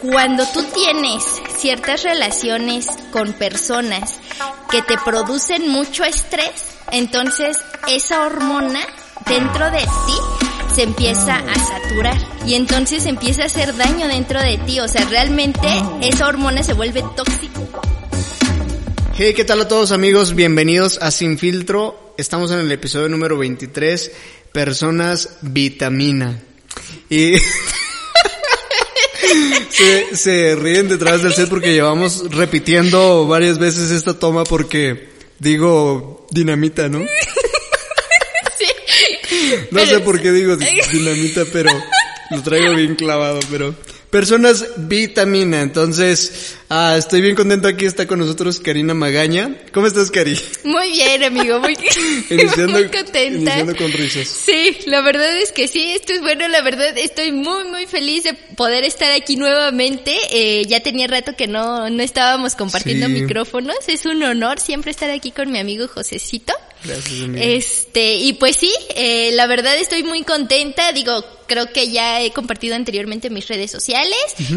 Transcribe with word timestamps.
Cuando 0.00 0.46
tú 0.54 0.62
tienes 0.74 1.24
ciertas 1.58 2.02
relaciones 2.02 2.86
con 3.12 3.34
personas 3.34 4.18
que 4.70 4.80
te 4.82 4.96
producen 5.04 5.68
mucho 5.68 6.04
estrés, 6.04 6.78
entonces 6.90 7.58
esa 7.86 8.24
hormona 8.24 8.80
dentro 9.26 9.70
de 9.70 9.80
ti 9.80 10.40
se 10.74 10.82
empieza 10.84 11.36
a 11.36 11.54
saturar 11.54 12.16
y 12.46 12.54
entonces 12.54 13.04
empieza 13.06 13.42
a 13.42 13.46
hacer 13.46 13.76
daño 13.76 14.08
dentro 14.08 14.40
de 14.40 14.58
ti. 14.58 14.80
O 14.80 14.88
sea, 14.88 15.04
realmente 15.04 15.68
esa 16.00 16.28
hormona 16.28 16.62
se 16.62 16.72
vuelve 16.72 17.04
tóxica. 17.16 17.60
Hey, 19.14 19.34
¿qué 19.34 19.44
tal 19.44 19.60
a 19.60 19.68
todos 19.68 19.92
amigos? 19.92 20.34
Bienvenidos 20.34 20.98
a 21.02 21.10
Sin 21.10 21.36
Filtro. 21.36 22.14
Estamos 22.16 22.50
en 22.52 22.60
el 22.60 22.72
episodio 22.72 23.10
número 23.10 23.36
23, 23.36 24.12
Personas 24.52 25.36
Vitamina. 25.42 26.40
Y 27.10 27.34
se, 29.70 30.16
se 30.16 30.56
ríen 30.56 30.88
detrás 30.88 31.22
del 31.22 31.34
set 31.34 31.48
porque 31.48 31.72
llevamos 31.72 32.30
repitiendo 32.30 33.26
varias 33.26 33.58
veces 33.58 33.90
esta 33.90 34.18
toma 34.18 34.44
porque 34.44 35.08
digo 35.38 36.26
dinamita, 36.30 36.88
¿no? 36.88 37.00
Sí. 38.58 38.66
No 39.70 39.84
sé 39.86 40.00
por 40.00 40.20
qué 40.20 40.32
digo 40.32 40.56
dinamita, 40.56 41.44
pero 41.52 41.70
lo 42.30 42.42
traigo 42.42 42.74
bien 42.74 42.94
clavado, 42.94 43.40
pero 43.50 43.74
personas 44.10 44.66
vitamina. 44.76 45.62
Entonces, 45.62 46.56
ah, 46.70 46.94
estoy 46.96 47.20
bien 47.20 47.36
contento 47.36 47.68
aquí 47.68 47.84
está 47.84 48.06
con 48.06 48.18
nosotros 48.18 48.58
Karina 48.60 48.94
Magaña. 48.94 49.56
¿Cómo 49.72 49.86
estás, 49.86 50.10
Cari? 50.10 50.38
Muy 50.64 50.90
bien, 50.92 51.22
amigo, 51.24 51.60
muy, 51.60 51.76
Iniciando, 52.30 52.72
muy 52.78 52.84
contenta. 52.88 53.26
iniciando 53.26 53.76
con 53.76 53.92
risas. 53.92 54.26
Sí, 54.28 54.78
la 54.86 55.00
verdad 55.02 55.36
es 55.38 55.52
que 55.52 55.68
sí, 55.68 55.92
esto 55.92 56.12
es 56.14 56.20
bueno, 56.22 56.48
la 56.48 56.62
verdad 56.62 56.96
estoy 56.96 57.32
muy, 57.32 57.64
muy 57.64 57.86
feliz 57.86 58.24
de 58.24 58.34
poder 58.34 58.84
estar 58.84 59.12
aquí 59.12 59.36
nuevamente. 59.36 60.16
Eh, 60.30 60.64
ya 60.66 60.80
tenía 60.80 61.06
rato 61.06 61.36
que 61.36 61.46
no, 61.46 61.90
no 61.90 62.02
estábamos 62.02 62.54
compartiendo 62.54 63.06
Sí. 63.06 63.12
micrófonos. 63.12 63.76
Es 63.88 64.06
un 64.06 64.22
honor 64.22 64.60
siempre 64.60 64.90
estar 64.90 65.10
aquí 65.10 65.30
con 65.32 65.50
mi 65.52 65.58
amigo 65.58 65.86
Josecito. 65.88 66.52
Gracias, 66.82 67.22
amiga. 67.22 67.44
Este, 67.44 68.14
y 68.14 68.32
pues 68.34 68.56
sí, 68.56 68.72
eh, 68.96 69.32
la 69.34 69.46
verdad 69.46 69.76
estoy 69.76 70.02
muy 70.02 70.22
contenta, 70.22 70.92
digo, 70.92 71.22
creo 71.46 71.70
que 71.72 71.90
ya 71.90 72.22
he 72.22 72.32
compartido 72.32 72.74
anteriormente 72.74 73.26
en 73.26 73.34
mis 73.34 73.48
redes 73.48 73.70
sociales, 73.70 74.16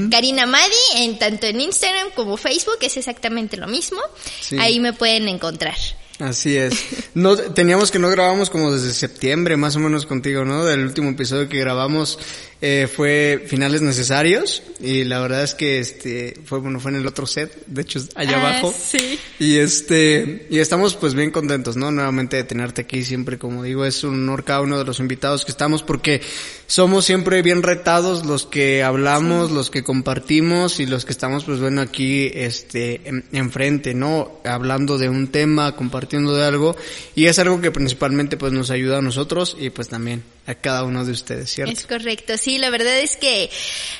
Karina 0.10 0.46
Madi, 0.46 0.74
en 0.98 1.20
tanto 1.20 1.48
en 1.48 1.60
Instagram 1.60 2.03
como 2.12 2.38
Facebook, 2.38 2.78
es 2.82 2.98
exactamente 2.98 3.58
lo 3.58 3.68
mismo, 3.68 4.00
Sí. 4.42 4.58
ahí 4.60 4.80
me 4.80 4.94
pueden 4.94 5.28
encontrar. 5.28 5.76
Así 6.20 6.56
es. 6.58 6.74
No, 7.16 7.36
teníamos 7.38 7.92
que 7.92 8.00
no 8.00 8.10
grabamos 8.10 8.50
como 8.50 8.72
desde 8.72 8.92
septiembre, 8.94 9.56
más 9.58 9.76
o 9.76 9.80
menos 9.80 10.06
contigo, 10.08 10.46
¿no? 10.46 10.66
Del 10.66 10.84
último 10.86 11.10
episodio 11.12 11.48
que 11.48 11.60
grabamos 11.60 12.18
eh, 12.66 12.88
fue 12.88 13.44
finales 13.46 13.82
necesarios 13.82 14.64
y 14.80 15.04
la 15.04 15.20
verdad 15.20 15.44
es 15.44 15.54
que 15.54 15.80
este 15.80 16.40
fue 16.46 16.60
bueno 16.60 16.80
fue 16.80 16.92
en 16.92 16.98
el 16.98 17.06
otro 17.08 17.26
set, 17.28 17.52
de 17.68 17.82
hecho 17.82 18.00
allá 18.16 18.38
Ah, 18.38 18.40
abajo. 18.52 18.74
sí. 18.74 19.20
Y 19.38 19.58
este 19.58 20.48
y 20.50 20.60
estamos 20.60 20.96
pues 20.96 21.14
bien 21.14 21.32
contentos, 21.32 21.76
¿no? 21.76 21.92
Nuevamente 21.92 22.38
de 22.38 22.46
tenerte 22.46 22.84
aquí 22.84 23.04
siempre, 23.04 23.38
como 23.38 23.64
digo, 23.64 23.84
es 23.84 24.06
un 24.06 24.14
honor 24.24 24.46
cada 24.46 24.62
uno 24.62 24.78
de 24.78 24.86
los 24.86 25.02
invitados 25.02 25.44
que 25.44 25.52
estamos 25.52 25.84
porque 25.84 26.22
somos 26.68 27.04
siempre 27.04 27.42
bien 27.42 27.64
retados 27.64 28.26
los 28.26 28.46
que 28.46 28.82
hablamos, 28.82 29.52
los 29.52 29.70
que 29.70 29.84
compartimos 29.84 30.80
y 30.80 30.86
los 30.86 31.04
que 31.04 31.12
estamos 31.12 31.44
pues 31.44 31.60
bueno 31.60 31.82
aquí 31.82 32.32
este 32.34 33.02
en- 33.10 33.26
enfrente, 33.34 33.94
¿no? 33.94 34.40
Hablando 34.46 34.98
de 34.98 35.10
un 35.10 35.28
tema, 35.28 35.76
compartiendo 35.76 36.34
de 36.34 36.46
algo 36.46 36.78
y 37.14 37.26
es 37.26 37.38
algo 37.40 37.60
que 37.60 37.72
principalmente 37.72 38.38
pues 38.38 38.54
nos 38.54 38.70
ayuda 38.72 39.00
a 39.00 39.02
nosotros 39.02 39.58
y 39.60 39.70
pues 39.70 39.90
también 39.90 40.24
a 40.46 40.56
cada 40.56 40.84
uno 40.84 41.06
de 41.06 41.12
ustedes, 41.12 41.50
¿cierto? 41.52 41.72
Es 41.74 41.86
correcto, 41.86 42.38
sí, 42.38 42.58
la 42.58 42.70
verdad 42.70 43.00
es 43.00 43.16
que 43.16 43.50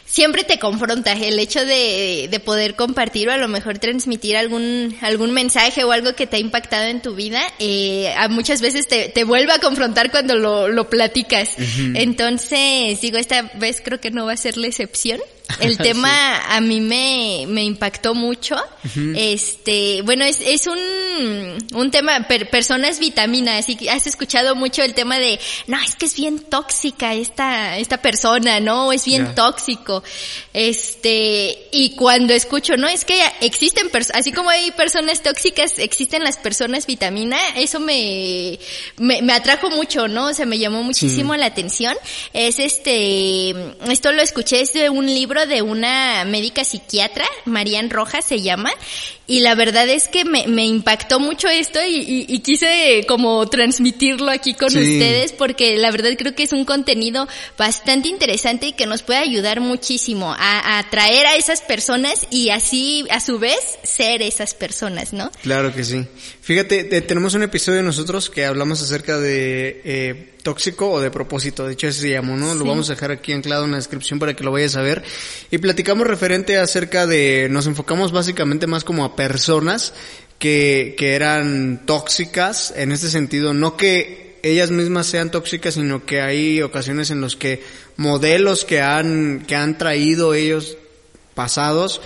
siempre 0.06 0.44
te 0.44 0.60
confronta 0.60 1.14
el 1.14 1.40
hecho 1.40 1.66
de, 1.66 2.28
de 2.30 2.40
poder 2.40 2.76
compartir 2.76 3.30
o 3.30 3.32
a 3.32 3.38
lo 3.38 3.48
mejor 3.48 3.80
transmitir 3.80 4.36
algún, 4.38 4.96
algún 5.02 5.32
mensaje 5.32 5.84
o 5.86 5.92
algo 5.92 6.16
que 6.16 6.28
te 6.28 6.36
ha 6.36 6.40
impactado 6.40 6.86
en 6.88 7.02
tu 7.02 7.16
vida, 7.16 7.42
eh, 7.60 8.14
a 8.18 8.28
muchas 8.28 8.62
veces 8.62 8.88
te, 8.88 9.10
te 9.10 9.24
vuelve 9.24 9.54
a 9.54 9.60
confrontar 9.60 10.12
cuando 10.12 10.36
lo, 10.36 10.68
lo 10.68 10.90
platicas. 10.90 11.56
Entonces, 11.96 13.00
digo, 13.02 13.18
esta 13.18 13.44
vez 13.56 13.82
creo 13.84 14.00
que 14.00 14.12
no 14.12 14.26
va 14.26 14.34
a 14.34 14.38
ser 14.38 14.58
la 14.58 14.68
excepción. 14.68 15.20
El 15.60 15.78
tema 15.78 16.38
a 16.56 16.62
mí 16.62 16.80
me, 16.80 17.46
me 17.48 17.64
impactó 17.64 18.16
mucho. 18.16 18.56
Este, 19.16 20.02
bueno, 20.02 20.24
es, 20.26 20.40
es 20.42 20.68
un, 20.68 20.78
un 21.74 21.92
tema, 21.92 22.28
per- 22.28 22.50
personas 22.50 23.00
vitamina, 23.00 23.58
así 23.58 23.76
que 23.76 23.90
has 23.90 24.08
escuchado 24.08 24.56
mucho 24.56 24.84
el 24.84 24.94
tema 24.94 25.20
de, 25.20 25.40
no, 25.68 25.78
es 25.82 25.96
que 25.96 26.06
es 26.06 26.16
bien 26.16 26.33
tóxica 26.40 27.14
esta, 27.14 27.78
esta 27.78 27.98
persona, 28.02 28.60
¿no? 28.60 28.92
Es 28.94 29.06
bien 29.06 29.36
tóxico. 29.36 30.04
Este, 30.54 31.68
y 31.72 31.92
cuando 31.96 32.34
escucho, 32.34 32.78
no, 32.78 32.88
es 32.88 33.06
que 33.06 33.20
existen 33.42 33.90
personas, 33.90 34.22
así 34.22 34.32
como 34.32 34.50
hay 34.50 34.72
personas 34.72 35.22
tóxicas, 35.22 35.78
existen 35.78 36.24
las 36.24 36.38
personas 36.38 36.86
vitamina, 36.88 37.38
eso 37.58 37.80
me, 37.80 38.58
me, 38.98 39.22
me 39.22 39.34
atrajo 39.34 39.70
mucho, 39.70 40.08
¿no? 40.08 40.28
O 40.28 40.34
sea, 40.34 40.46
me 40.46 40.58
llamó 40.60 40.84
muchísimo 40.84 41.36
la 41.36 41.48
atención. 41.48 41.96
Es 42.34 42.60
este, 42.60 43.50
esto 43.92 44.12
lo 44.12 44.22
escuché, 44.22 44.62
es 44.62 44.74
de 44.74 44.90
un 44.90 45.06
libro 45.06 45.46
de 45.46 45.62
una 45.62 46.24
médica 46.26 46.64
psiquiatra, 46.64 47.26
Marian 47.46 47.90
Rojas 47.90 48.26
se 48.26 48.42
llama, 48.42 48.72
y 49.26 49.40
la 49.40 49.56
verdad 49.56 49.88
es 49.88 50.08
que 50.10 50.26
me, 50.26 50.48
me 50.48 50.66
impactó 50.66 51.20
mucho 51.20 51.48
esto 51.48 51.80
y, 51.84 51.96
y- 51.98 52.26
y 52.28 52.40
quise 52.40 53.06
como 53.08 53.48
transmitirlo 53.48 54.30
aquí 54.32 54.54
con 54.54 54.70
Sí. 54.70 54.80
ustedes 54.80 55.32
porque 55.34 55.78
la 55.78 55.92
verdad 55.92 56.12
creo 56.24 56.36
que 56.36 56.44
es 56.44 56.54
un 56.54 56.66
contenido 56.66 57.28
bastante 57.58 58.08
interesante 58.10 58.68
y 58.68 58.74
que 58.74 58.86
nos 58.88 59.04
puede 59.04 59.20
ayudar 59.20 59.60
muchísimo 59.60 60.34
a, 60.34 60.60
a 60.60 60.80
atraer 60.80 61.26
a 61.28 61.36
esas 61.36 61.62
personas 61.62 62.26
y 62.32 62.50
así 62.50 63.06
a 63.12 63.20
su 63.20 63.38
vez 63.40 63.60
ser 63.84 64.22
esas 64.22 64.54
personas, 64.54 65.14
¿no? 65.14 65.32
Claro 65.42 65.74
que 65.74 65.84
sí. 65.84 66.06
Fíjate, 66.42 66.84
te- 66.86 67.02
tenemos 67.02 67.34
un 67.36 67.44
episodio 67.44 67.84
nosotros 67.84 68.30
que 68.30 68.46
hablamos 68.46 68.82
acerca 68.82 69.18
de 69.18 69.82
eh, 69.86 70.34
tóxico 70.44 70.90
o 70.92 71.00
de 71.02 71.12
propósito. 71.12 71.66
De 71.68 71.74
hecho, 71.74 71.88
ese 71.88 72.02
se 72.02 72.10
llamó, 72.10 72.36
¿no? 72.36 72.54
Lo 72.56 72.66
vamos 72.66 72.90
a 72.90 72.94
dejar 72.94 73.12
aquí 73.12 73.32
anclado 73.34 73.66
en 73.66 73.72
la 73.72 73.78
descripción 73.78 74.20
para 74.20 74.34
que 74.36 74.44
lo 74.44 74.52
vayas 74.52 74.76
a 74.76 74.82
ver. 74.82 75.04
Y 75.52 75.58
platicamos 75.60 76.08
referente 76.08 76.58
acerca 76.58 77.06
de, 77.08 77.48
nos 77.50 77.68
enfocamos 77.68 78.12
básicamente 78.12 78.68
más 78.68 78.84
como 78.84 79.06
a 79.06 79.16
personas 79.16 79.94
que, 80.40 80.96
que 80.98 81.14
eran 81.16 81.86
tóxicas 81.86 82.74
en 82.76 82.92
este 82.92 83.08
sentido. 83.10 83.54
No 83.54 83.78
que 83.78 84.23
ellas 84.44 84.72
mismas 84.72 85.08
sean 85.08 85.32
tóxicas, 85.32 85.76
sino 85.76 86.06
que 86.06 86.22
hay 86.22 86.62
ocasiones 86.62 87.10
en 87.10 87.22
los 87.22 87.36
que 87.36 87.64
modelos 87.96 88.66
que 88.66 88.82
han, 88.82 89.46
que 89.48 89.56
han 89.56 89.78
traído 89.78 90.34
ellos 90.34 90.78
pasados 91.34 92.02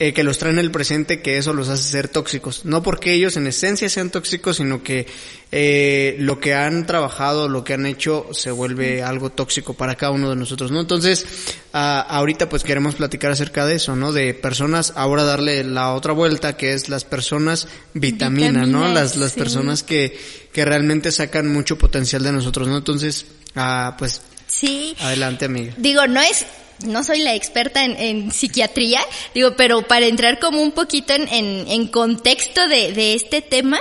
eh, 0.00 0.14
que 0.14 0.24
los 0.24 0.38
traen 0.38 0.58
el 0.58 0.70
presente 0.70 1.20
que 1.20 1.36
eso 1.36 1.52
los 1.52 1.68
hace 1.68 1.82
ser 1.84 2.08
tóxicos. 2.08 2.64
No 2.64 2.82
porque 2.82 3.12
ellos 3.12 3.36
en 3.36 3.46
esencia 3.46 3.88
sean 3.90 4.08
tóxicos, 4.08 4.56
sino 4.56 4.82
que 4.82 5.06
eh, 5.52 6.16
lo 6.18 6.40
que 6.40 6.54
han 6.54 6.86
trabajado, 6.86 7.48
lo 7.50 7.64
que 7.64 7.74
han 7.74 7.84
hecho, 7.84 8.26
se 8.32 8.50
vuelve 8.50 9.02
algo 9.02 9.28
tóxico 9.30 9.74
para 9.74 9.96
cada 9.96 10.12
uno 10.12 10.30
de 10.30 10.36
nosotros, 10.36 10.70
¿no? 10.70 10.80
Entonces, 10.80 11.26
ah, 11.74 12.00
ahorita 12.08 12.48
pues 12.48 12.64
queremos 12.64 12.94
platicar 12.94 13.30
acerca 13.30 13.66
de 13.66 13.74
eso, 13.74 13.94
¿no? 13.94 14.10
De 14.10 14.32
personas, 14.32 14.94
ahora 14.96 15.24
darle 15.24 15.64
la 15.64 15.92
otra 15.92 16.14
vuelta, 16.14 16.56
que 16.56 16.72
es 16.72 16.88
las 16.88 17.04
personas 17.04 17.68
vitamina, 17.92 18.64
¿no? 18.64 18.78
Vitaminas, 18.78 18.94
Las, 18.94 19.16
las 19.16 19.32
sí. 19.32 19.38
personas 19.38 19.82
que, 19.82 20.18
que 20.52 20.64
realmente 20.64 21.12
sacan 21.12 21.46
mucho 21.52 21.76
potencial 21.76 22.22
de 22.22 22.32
nosotros, 22.32 22.68
¿no? 22.68 22.78
Entonces, 22.78 23.26
ah, 23.54 23.96
pues, 23.98 24.22
Sí. 24.46 24.96
adelante 24.98 25.44
amiga. 25.44 25.74
Digo, 25.76 26.06
no 26.06 26.20
es, 26.22 26.46
no 26.84 27.04
soy 27.04 27.20
la 27.20 27.34
experta 27.34 27.84
en, 27.84 28.30
psiquiatría, 28.32 29.00
digo, 29.34 29.56
pero 29.56 29.82
para 29.82 30.06
entrar 30.06 30.38
como 30.38 30.62
un 30.62 30.72
poquito 30.72 31.12
en, 31.12 31.28
en, 31.28 31.68
en 31.68 31.86
contexto 31.88 32.66
de, 32.68 32.92
de 32.92 33.14
este 33.14 33.42
tema, 33.42 33.78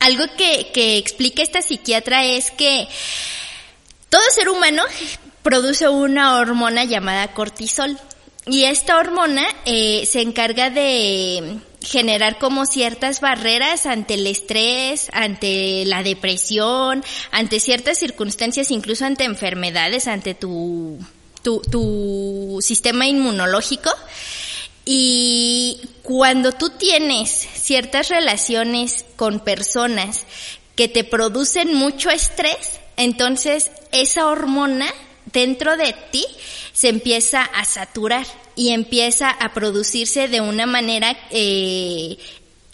algo 0.00 0.24
que, 0.36 0.68
que 0.72 0.98
explica 0.98 1.42
esta 1.42 1.62
psiquiatra 1.62 2.24
es 2.24 2.50
que 2.50 2.88
todo 4.08 4.22
ser 4.30 4.48
humano 4.48 4.82
produce 5.42 5.88
una 5.88 6.38
hormona 6.38 6.84
llamada 6.84 7.32
cortisol. 7.34 7.98
Y 8.46 8.64
esta 8.64 8.98
hormona 8.98 9.44
eh, 9.64 10.06
se 10.06 10.20
encarga 10.20 10.70
de 10.70 11.58
generar 11.82 12.38
como 12.38 12.64
ciertas 12.66 13.20
barreras 13.20 13.86
ante 13.86 14.14
el 14.14 14.26
estrés, 14.26 15.08
ante 15.12 15.84
la 15.84 16.02
depresión, 16.04 17.02
ante 17.32 17.58
ciertas 17.58 17.98
circunstancias, 17.98 18.70
incluso 18.70 19.04
ante 19.04 19.24
enfermedades, 19.24 20.06
ante 20.06 20.34
tu 20.34 20.98
tu, 21.46 22.58
sistema 22.60 23.06
inmunológico. 23.06 23.90
Y 24.84 25.80
cuando 26.02 26.52
tú 26.52 26.70
tienes 26.70 27.30
ciertas 27.30 28.08
relaciones 28.08 29.04
con 29.16 29.40
personas 29.40 30.24
que 30.76 30.88
te 30.88 31.04
producen 31.04 31.74
mucho 31.74 32.10
estrés, 32.10 32.80
entonces 32.96 33.70
esa 33.92 34.26
hormona 34.26 34.86
dentro 35.32 35.76
de 35.76 35.94
ti 36.12 36.24
se 36.72 36.88
empieza 36.88 37.42
a 37.42 37.64
saturar 37.64 38.26
y 38.54 38.70
empieza 38.70 39.30
a 39.30 39.52
producirse 39.52 40.28
de 40.28 40.40
una 40.40 40.66
manera 40.66 41.16
eh, 41.30 42.16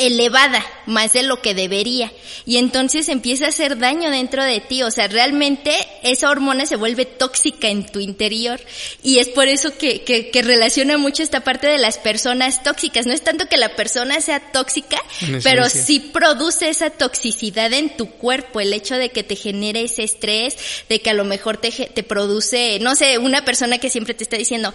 elevada 0.06 0.64
más 0.87 1.12
de 1.12 1.22
lo 1.22 1.40
que 1.40 1.54
debería. 1.54 2.12
Y 2.44 2.56
entonces 2.56 3.08
empieza 3.08 3.46
a 3.46 3.49
hacer 3.49 3.78
daño 3.78 4.10
dentro 4.10 4.43
de 4.44 4.60
ti, 4.60 4.82
o 4.82 4.90
sea, 4.90 5.08
realmente 5.08 5.75
esa 6.02 6.31
hormona 6.31 6.66
se 6.66 6.76
vuelve 6.76 7.04
tóxica 7.04 7.69
en 7.69 7.87
tu 7.87 8.00
interior. 8.00 8.60
Y 9.02 9.19
es 9.19 9.28
por 9.28 9.49
eso 9.49 9.76
que, 9.76 10.02
que, 10.02 10.31
que 10.31 10.43
relaciona 10.43 10.99
mucho 10.99 11.22
esta 11.22 11.40
parte 11.40 11.66
de 11.66 11.78
las 11.78 11.99
personas 11.99 12.62
tóxicas, 12.62 13.06
no 13.06 13.12
es 13.12 13.22
tanto 13.22 13.46
que 13.46 13.56
la 13.56 13.76
persona 13.76 14.20
sea 14.20 14.40
tóxica, 14.52 14.99
pero 15.43 15.69
sí 15.69 16.00
produce 16.00 16.69
esa 16.69 16.90
toxicidad 16.90 17.72
en 17.72 17.96
tu 17.96 18.10
cuerpo, 18.10 18.60
el 18.60 18.72
hecho 18.72 18.96
de 18.96 19.10
que 19.10 19.22
te 19.22 19.37
genere 19.37 19.82
ese 19.82 20.02
estrés, 20.02 20.56
de 20.88 21.00
que 21.00 21.10
a 21.10 21.14
lo 21.14 21.25
mejor 21.25 21.56
te, 21.56 21.70
te 21.70 22.02
produce, 22.02 22.78
no 22.81 22.94
sé, 22.96 23.19
una 23.19 23.44
persona 23.44 23.78
que 23.78 23.90
siempre 23.90 24.14
te 24.14 24.25
está 24.25 24.37
diciendo, 24.37 24.72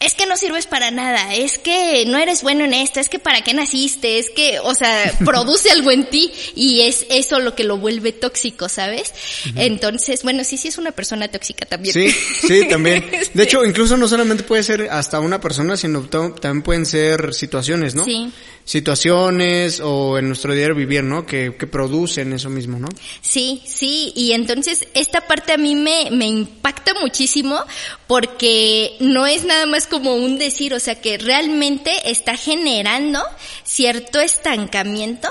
es 0.00 0.14
que 0.14 0.24
no 0.24 0.36
sirves 0.36 0.66
para 0.66 0.90
nada, 0.90 1.34
es 1.34 1.58
que 1.58 2.04
no 2.06 2.16
eres 2.16 2.42
bueno 2.42 2.64
en 2.64 2.72
esto, 2.72 3.00
es 3.00 3.10
que 3.10 3.18
para 3.18 3.42
qué 3.42 3.52
naciste, 3.52 4.18
es 4.18 4.30
que, 4.30 4.58
o 4.58 4.74
sea, 4.74 5.14
produce 5.24 5.70
algo 5.70 5.90
en 5.90 6.08
ti 6.08 6.32
y 6.54 6.80
es 6.80 7.06
eso 7.10 7.38
lo 7.38 7.54
que 7.54 7.64
lo 7.64 7.76
vuelve 7.76 8.12
tóxico, 8.12 8.70
¿sabes? 8.70 9.12
Entonces, 9.56 10.22
bueno, 10.22 10.42
sí, 10.42 10.56
sí 10.56 10.68
es 10.68 10.78
una 10.78 10.92
persona 10.92 11.28
tóxica 11.28 11.66
también. 11.66 11.92
Sí, 11.92 12.10
sí, 12.10 12.66
también. 12.68 13.04
De 13.34 13.42
hecho, 13.42 13.62
incluso 13.64 13.98
no 13.98 14.08
solamente 14.08 14.42
puede 14.42 14.62
ser 14.62 14.88
hasta 14.90 15.20
una 15.20 15.38
persona, 15.38 15.76
sino 15.76 16.02
también 16.08 16.62
pueden 16.62 16.86
ser 16.86 17.34
situaciones, 17.34 17.94
¿no? 17.94 18.04
Sí. 18.04 18.32
Situaciones 18.70 19.80
o 19.80 20.16
en 20.16 20.28
nuestro 20.28 20.54
diario 20.54 20.76
vivir, 20.76 21.02
¿no? 21.02 21.26
Que, 21.26 21.56
que 21.58 21.66
producen 21.66 22.32
eso 22.32 22.50
mismo, 22.50 22.78
¿no? 22.78 22.86
Sí, 23.20 23.64
sí, 23.66 24.12
y 24.14 24.30
entonces 24.30 24.86
esta 24.94 25.22
parte 25.22 25.54
a 25.54 25.56
mí 25.56 25.74
me, 25.74 26.12
me 26.12 26.26
impacta 26.26 26.94
muchísimo 26.94 27.58
porque 28.06 28.94
no 29.00 29.26
es 29.26 29.44
nada 29.44 29.66
más 29.66 29.88
como 29.88 30.14
un 30.14 30.38
decir, 30.38 30.72
o 30.72 30.78
sea 30.78 31.00
que 31.00 31.18
realmente 31.18 31.90
está 32.04 32.36
generando 32.36 33.20
cierto 33.64 34.20
estancamiento 34.20 35.28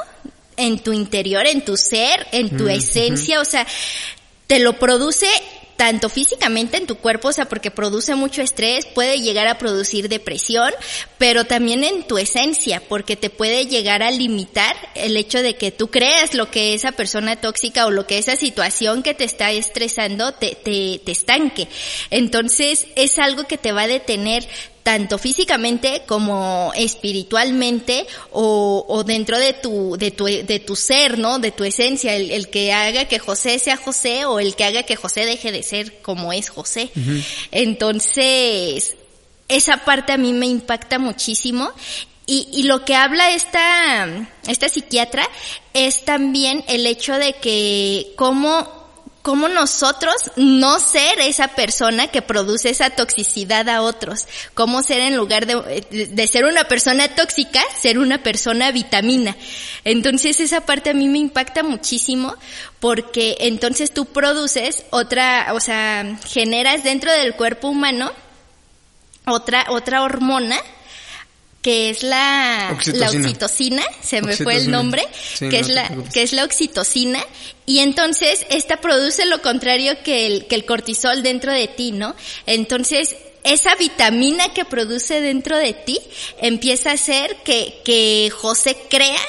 en 0.58 0.80
tu 0.80 0.92
interior, 0.92 1.48
en 1.48 1.64
tu 1.64 1.78
ser, 1.78 2.28
en 2.34 2.58
tu 2.58 2.68
esencia, 2.68 3.40
o 3.40 3.46
sea, 3.46 3.66
te 4.48 4.60
lo 4.60 4.74
produce 4.74 5.28
tanto 5.80 6.10
físicamente 6.10 6.76
en 6.76 6.88
tu 6.88 6.98
cuerpo, 6.98 7.30
o 7.30 7.32
sea, 7.32 7.48
porque 7.48 7.72
produce 7.72 8.14
mucho 8.14 8.42
estrés, 8.42 8.86
puede 8.86 9.22
llegar 9.22 9.48
a 9.48 9.58
producir 9.58 10.10
depresión, 10.10 10.74
pero 11.18 11.46
también 11.46 11.86
en 11.86 12.04
tu 12.04 12.18
esencia, 12.18 12.84
porque 12.90 13.16
te 13.16 13.30
puede 13.30 13.66
llegar 13.66 14.04
a 14.04 14.12
limitar 14.12 14.76
el 14.94 15.16
hecho 15.16 15.42
de 15.42 15.56
que 15.56 15.72
tú 15.72 15.90
creas 15.90 16.34
lo 16.34 16.52
que 16.52 16.74
esa 16.74 16.92
persona 16.92 17.38
tóxica 17.38 17.86
o 17.86 17.92
lo 17.92 18.06
que 18.06 18.18
esa 18.18 18.36
situación 18.36 19.04
que 19.04 19.14
te 19.14 19.24
está 19.24 19.52
estresando 19.52 20.34
te, 20.34 20.54
te, 20.56 21.00
te 21.00 21.14
estanque. 21.14 21.70
Entonces, 22.10 22.88
es 22.98 23.18
algo 23.18 23.46
que 23.48 23.58
te 23.58 23.72
va 23.72 23.84
a 23.84 23.88
detener 23.88 24.46
tanto 24.90 25.20
físicamente 25.20 26.02
como 26.08 26.74
espiritualmente 26.76 28.08
o, 28.32 28.84
o, 28.90 29.04
dentro 29.04 29.38
de 29.38 29.54
tu, 29.54 29.96
de 30.00 30.10
tu, 30.10 30.26
de 30.26 30.60
tu 30.66 30.76
ser, 30.76 31.20
¿no? 31.20 31.38
De 31.38 31.52
tu 31.52 31.64
esencia, 31.64 32.16
el, 32.16 32.32
el, 32.32 32.50
que 32.50 32.74
haga 32.74 33.06
que 33.06 33.20
José 33.20 33.60
sea 33.60 33.78
José 33.78 34.26
o 34.26 34.40
el 34.40 34.56
que 34.56 34.64
haga 34.64 34.82
que 34.82 34.96
José 34.96 35.28
deje 35.28 35.52
de 35.52 35.62
ser 35.62 36.02
como 36.02 36.34
es 36.34 36.50
José. 36.50 36.90
Uh 36.96 37.00
-huh. 37.00 37.24
Entonces, 37.52 38.96
esa 39.48 39.86
parte 39.86 40.12
a 40.12 40.18
mí 40.18 40.34
me 40.34 40.48
impacta 40.48 40.98
muchísimo 40.98 41.72
y, 42.26 42.48
y, 42.52 42.64
lo 42.64 42.84
que 42.84 42.96
habla 42.96 43.30
esta, 43.30 44.08
esta 44.48 44.70
psiquiatra 44.70 45.30
es 45.76 46.04
también 46.04 46.64
el 46.68 46.88
hecho 46.88 47.14
de 47.14 47.34
que 47.34 48.14
cómo 48.16 48.79
cómo 49.22 49.48
nosotros 49.48 50.32
no 50.38 50.80
ser 50.80 51.20
esa 51.20 51.50
persona 51.50 52.08
que 52.08 52.22
produce 52.22 52.70
esa 52.70 52.90
toxicidad 52.90 53.68
a 53.70 53.82
otros, 53.82 54.28
cómo 54.54 54.82
ser 54.82 55.02
en 55.02 55.18
lugar 55.18 55.46
de, 55.46 56.08
de, 56.12 56.28
ser 56.28 56.46
una 56.46 56.64
persona 56.64 57.08
tóxica, 57.10 57.62
ser 57.80 58.00
una 58.00 58.24
persona 58.24 58.72
vitamina. 58.72 59.36
Entonces 59.84 60.40
esa 60.40 60.62
parte 60.62 60.92
a 60.92 60.94
mí 60.94 61.08
me 61.08 61.20
impacta 61.20 61.64
muchísimo 61.64 62.36
porque 62.80 63.38
entonces 63.42 63.94
tú 63.94 64.06
produces 64.06 64.84
otra, 64.90 65.54
o 65.54 65.60
sea, 65.60 66.18
generas 66.28 66.84
dentro 66.84 67.12
del 67.12 67.36
cuerpo 67.36 67.70
humano 67.70 68.12
otra, 69.26 69.66
otra 69.70 70.02
hormona 70.02 70.58
que 71.62 71.90
es 71.90 72.04
la 72.04 72.70
oxitocina, 72.74 73.12
la 73.12 73.12
oxitocina 73.12 73.84
se 74.02 74.22
me 74.22 74.32
oxitocina. 74.32 74.44
fue 74.44 74.56
el 74.56 74.72
nombre, 74.72 75.08
sí, 75.34 75.50
que 75.50 75.60
no 75.62 75.68
es 75.68 75.70
la 75.70 75.90
que 76.14 76.22
es 76.22 76.34
la 76.34 76.44
oxitocina 76.46 77.20
y 77.66 77.80
entonces 77.80 78.46
esta 78.50 78.78
produce 78.78 79.26
lo 79.26 79.42
contrario 79.42 80.02
que 80.04 80.26
el 80.26 80.48
que 80.48 80.56
el 80.56 80.66
cortisol 80.66 81.22
dentro 81.22 81.52
de 81.52 81.68
ti, 81.68 81.92
¿no? 81.92 82.16
Entonces 82.46 83.18
esa 83.44 83.76
vitamina 83.76 84.54
que 84.54 84.66
produce 84.66 85.22
dentro 85.22 85.58
de 85.58 85.74
ti 85.74 86.00
empieza 86.42 86.92
a 86.92 86.94
hacer 86.94 87.36
que 87.44 87.82
que 87.84 88.32
José 88.34 88.78
crea 88.90 89.20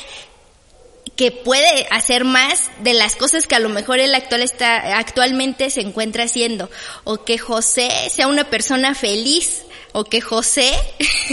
que 1.20 1.32
puede 1.32 1.86
hacer 1.90 2.24
más 2.24 2.70
de 2.82 2.94
las 2.94 3.14
cosas 3.14 3.46
que 3.46 3.54
a 3.54 3.58
lo 3.58 3.68
mejor 3.68 3.98
él 3.98 4.14
actual 4.14 4.40
está, 4.40 4.96
actualmente 4.96 5.68
se 5.68 5.82
encuentra 5.82 6.24
haciendo, 6.24 6.70
o 7.04 7.26
que 7.26 7.36
José 7.36 7.90
sea 8.10 8.26
una 8.26 8.48
persona 8.48 8.94
feliz, 8.94 9.64
o 9.92 10.04
que 10.04 10.20
José, 10.20 10.72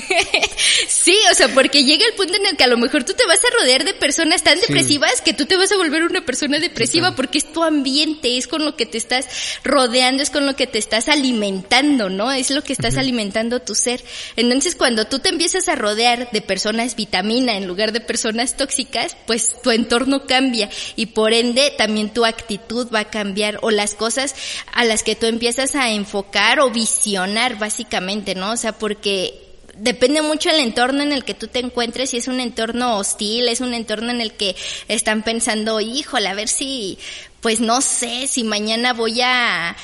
sí, 0.87 1.15
o 1.31 1.35
sea, 1.35 1.47
porque 1.49 1.83
llega 1.83 2.05
el 2.05 2.13
punto 2.13 2.35
en 2.35 2.45
el 2.45 2.57
que 2.57 2.63
a 2.63 2.67
lo 2.67 2.77
mejor 2.77 3.03
tú 3.03 3.13
te 3.13 3.25
vas 3.25 3.39
a 3.39 3.59
rodear 3.59 3.83
de 3.83 3.93
personas 3.93 4.43
tan 4.43 4.59
depresivas 4.59 5.21
que 5.21 5.33
tú 5.33 5.45
te 5.45 5.57
vas 5.57 5.71
a 5.71 5.77
volver 5.77 6.03
una 6.03 6.25
persona 6.25 6.59
depresiva 6.59 7.15
porque 7.15 7.37
es 7.37 7.51
tu 7.51 7.63
ambiente, 7.63 8.37
es 8.37 8.47
con 8.47 8.65
lo 8.65 8.75
que 8.75 8.85
te 8.85 8.97
estás 8.97 9.27
rodeando, 9.63 10.23
es 10.23 10.29
con 10.29 10.45
lo 10.45 10.55
que 10.55 10.67
te 10.67 10.79
estás 10.79 11.07
alimentando, 11.09 12.09
¿no? 12.09 12.31
Es 12.31 12.49
lo 12.49 12.63
que 12.63 12.73
estás 12.73 12.95
uh 12.95 12.97
-huh. 12.97 13.01
alimentando 13.01 13.61
tu 13.61 13.75
ser. 13.75 14.03
Entonces, 14.35 14.75
cuando 14.75 15.05
tú 15.05 15.19
te 15.19 15.29
empiezas 15.29 15.67
a 15.69 15.75
rodear 15.75 16.31
de 16.31 16.41
personas 16.41 16.95
vitamina 16.95 17.57
en 17.57 17.67
lugar 17.67 17.91
de 17.91 18.01
personas 18.01 18.57
tóxicas, 18.57 19.17
pues 19.25 19.55
tu 19.61 19.71
entorno 19.71 20.25
cambia 20.25 20.69
y 20.95 21.07
por 21.07 21.33
ende 21.33 21.73
también 21.77 22.13
tu 22.13 22.25
actitud 22.25 22.87
va 22.93 23.01
a 23.01 23.09
cambiar 23.09 23.59
o 23.61 23.71
las 23.71 23.95
cosas 23.95 24.35
a 24.73 24.83
las 24.85 25.03
que 25.03 25.15
tú 25.15 25.25
empiezas 25.25 25.75
a 25.75 25.91
enfocar 25.91 26.59
o 26.59 26.69
visionar 26.69 27.57
básicamente, 27.57 28.35
¿no? 28.35 28.46
O 28.51 28.57
sea, 28.57 28.73
porque 28.73 29.47
depende 29.77 30.21
mucho 30.21 30.49
el 30.49 30.59
entorno 30.59 31.03
en 31.03 31.11
el 31.11 31.23
que 31.23 31.33
tú 31.33 31.47
te 31.47 31.59
encuentres, 31.59 32.09
si 32.09 32.17
es 32.17 32.27
un 32.27 32.39
entorno 32.39 32.97
hostil, 32.97 33.47
es 33.47 33.61
un 33.61 33.73
entorno 33.73 34.11
en 34.11 34.21
el 34.21 34.33
que 34.33 34.55
están 34.87 35.23
pensando, 35.23 35.79
híjole, 35.79 36.27
a 36.27 36.33
ver 36.33 36.47
si, 36.47 36.97
pues 37.41 37.59
no 37.59 37.81
sé, 37.81 38.27
si 38.27 38.43
mañana 38.43 38.93
voy 38.93 39.21
a, 39.21 39.75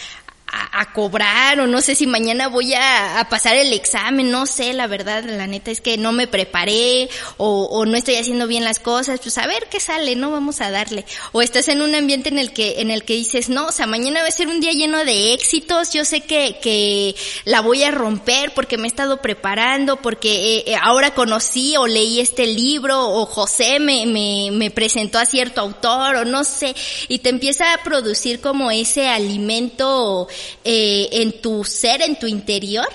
a, 0.54 0.94
cobrar 0.94 1.60
o 1.60 1.68
no 1.68 1.82
sé 1.82 1.96
si 1.96 2.06
mañana 2.06 2.48
voy 2.48 2.74
a, 2.74 3.20
a, 3.20 3.30
pasar 3.30 3.56
el 3.56 3.74
examen, 3.74 4.30
no 4.30 4.46
sé, 4.46 4.74
la 4.74 4.86
verdad, 4.88 5.24
la 5.24 5.48
neta 5.48 5.72
es 5.72 5.82
que 5.82 5.98
no 5.98 6.12
me 6.12 6.28
preparé 6.28 7.10
o, 7.38 7.64
o, 7.66 7.86
no 7.86 7.98
estoy 7.98 8.16
haciendo 8.16 8.48
bien 8.48 8.64
las 8.64 8.80
cosas, 8.80 9.20
pues 9.22 9.38
a 9.38 9.48
ver 9.48 9.68
qué 9.72 9.80
sale, 9.80 10.16
no 10.16 10.32
vamos 10.32 10.62
a 10.62 10.70
darle. 10.70 11.06
O 11.32 11.42
estás 11.42 11.68
en 11.70 11.82
un 11.82 11.96
ambiente 11.96 12.30
en 12.30 12.38
el 12.38 12.54
que, 12.54 12.82
en 12.82 12.92
el 12.92 13.04
que 13.04 13.14
dices, 13.14 13.50
no, 13.50 13.68
o 13.68 13.72
sea, 13.72 13.88
mañana 13.88 14.22
va 14.22 14.28
a 14.28 14.32
ser 14.32 14.48
un 14.48 14.60
día 14.60 14.72
lleno 14.72 15.04
de 15.04 15.34
éxitos, 15.34 15.94
yo 15.94 16.06
sé 16.06 16.22
que, 16.22 16.58
que 16.62 17.16
la 17.46 17.62
voy 17.62 17.84
a 17.84 17.92
romper 17.92 18.54
porque 18.54 18.78
me 18.78 18.84
he 18.84 18.88
estado 18.88 19.22
preparando, 19.22 19.98
porque 19.98 20.64
eh, 20.68 20.76
ahora 20.82 21.14
conocí 21.16 21.76
o 21.78 21.88
leí 21.88 22.20
este 22.20 22.46
libro 22.46 23.10
o 23.10 23.26
José 23.26 23.80
me, 23.80 24.06
me, 24.06 24.50
me 24.52 24.70
presentó 24.70 25.18
a 25.18 25.26
cierto 25.26 25.62
autor 25.62 26.18
o 26.18 26.26
no 26.26 26.44
sé, 26.44 26.76
y 27.08 27.20
te 27.20 27.30
empieza 27.30 27.74
a 27.74 27.84
producir 27.84 28.42
como 28.42 28.70
ese 28.70 29.08
alimento 29.08 30.28
eh, 30.64 31.10
en 31.12 31.42
tu 31.42 31.64
ser, 31.64 32.02
en 32.02 32.18
tu 32.18 32.28
interior, 32.28 32.88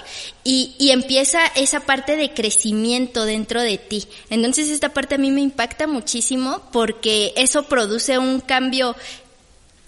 y, 0.45 0.75
y, 0.79 0.91
empieza 0.91 1.47
esa 1.57 1.81
parte 1.81 2.17
de 2.17 2.33
crecimiento 2.33 3.25
dentro 3.25 3.61
de 3.61 3.77
ti. 3.79 4.07
Entonces 4.31 4.71
esta 4.71 4.95
parte 4.95 5.17
a 5.17 5.19
mí 5.19 5.31
me 5.31 5.43
impacta 5.43 5.87
muchísimo 5.87 6.63
porque 6.73 7.35
eso 7.37 7.65
produce 7.65 8.19
un 8.19 8.41
cambio 8.41 8.97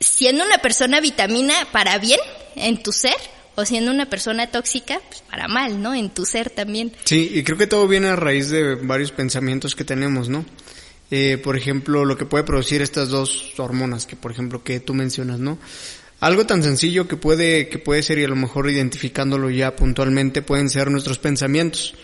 siendo 0.01 0.45
una 0.45 0.59
persona 0.59 1.01
vitamina 1.01 1.55
para 1.73 1.99
bien 1.99 2.21
en 2.57 2.83
tu 2.83 2.93
ser 2.93 3.17
o 3.55 3.65
siendo 3.65 3.91
una 3.91 4.07
persona 4.07 4.47
tóxica 4.49 5.01
pues 5.09 5.23
para 5.23 5.49
mal, 5.49 5.83
¿no? 5.83 5.95
En 5.95 6.11
tu 6.11 6.25
ser 6.25 6.51
también. 6.51 6.93
Sí, 7.05 7.31
y 7.35 7.43
creo 7.43 7.59
que 7.59 7.67
todo 7.67 7.87
viene 7.87 8.09
a 8.09 8.17
raíz 8.17 8.51
de 8.51 8.75
varios 8.77 9.13
pensamientos 9.13 9.75
que 9.75 9.85
tenemos, 9.85 10.29
¿no? 10.29 10.45
Eh, 11.11 11.39
por 11.43 11.57
ejemplo, 11.57 12.05
lo 12.05 12.17
que 12.17 12.25
puede 12.25 12.45
producir 12.45 12.83
estas 12.83 13.09
dos 13.09 13.53
hormonas 13.59 14.07
que, 14.07 14.17
por 14.17 14.31
ejemplo, 14.31 14.63
que 14.63 14.79
tú 14.81 14.95
mencionas, 14.95 15.41
¿no? 15.41 15.59
Algo 16.21 16.45
tan 16.45 16.63
sencillo 16.63 17.09
que 17.09 17.17
puede, 17.17 17.69
que 17.69 17.79
puede 17.79 18.03
ser 18.03 18.19
y 18.19 18.25
a 18.25 18.29
lo 18.29 18.37
mejor 18.37 18.69
identificándolo 18.69 19.49
ya 19.49 19.75
puntualmente 19.75 20.43
pueden 20.43 20.69
ser 20.69 20.91
nuestros 20.91 21.19
pensamientos. 21.19 21.95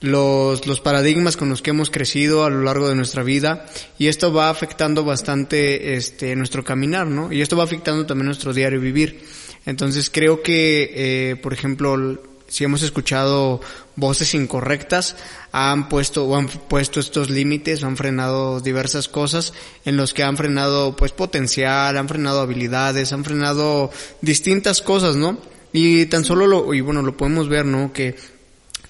Los, 0.00 0.66
los 0.66 0.80
paradigmas 0.80 1.36
con 1.36 1.48
los 1.48 1.62
que 1.62 1.70
hemos 1.70 1.88
crecido 1.88 2.44
a 2.44 2.50
lo 2.50 2.62
largo 2.62 2.88
de 2.88 2.96
nuestra 2.96 3.22
vida 3.22 3.66
y 4.00 4.08
esto 4.08 4.32
va 4.32 4.50
afectando 4.50 5.04
bastante 5.04 5.94
este 5.94 6.34
nuestro 6.34 6.64
caminar, 6.64 7.06
¿no? 7.06 7.32
Y 7.32 7.40
esto 7.40 7.56
va 7.56 7.62
afectando 7.62 8.04
también 8.04 8.26
nuestro 8.26 8.52
diario 8.52 8.80
vivir. 8.80 9.22
Entonces 9.64 10.10
creo 10.10 10.42
que, 10.42 10.90
eh, 11.30 11.36
por 11.36 11.52
ejemplo, 11.52 12.20
si 12.52 12.64
hemos 12.64 12.82
escuchado 12.82 13.62
voces 13.96 14.34
incorrectas, 14.34 15.16
han 15.52 15.88
puesto 15.88 16.26
o 16.26 16.36
han 16.36 16.48
puesto 16.48 17.00
estos 17.00 17.30
límites, 17.30 17.82
han 17.82 17.96
frenado 17.96 18.60
diversas 18.60 19.08
cosas 19.08 19.54
en 19.86 19.96
los 19.96 20.12
que 20.12 20.22
han 20.22 20.36
frenado 20.36 20.94
pues 20.94 21.12
potencial, 21.12 21.96
han 21.96 22.08
frenado 22.10 22.42
habilidades, 22.42 23.14
han 23.14 23.24
frenado 23.24 23.90
distintas 24.20 24.82
cosas, 24.82 25.16
¿no? 25.16 25.38
Y 25.72 26.04
tan 26.06 26.26
solo 26.26 26.46
lo, 26.46 26.74
y 26.74 26.82
bueno, 26.82 27.00
lo 27.00 27.16
podemos 27.16 27.48
ver, 27.48 27.64
¿no? 27.64 27.90
Que 27.90 28.16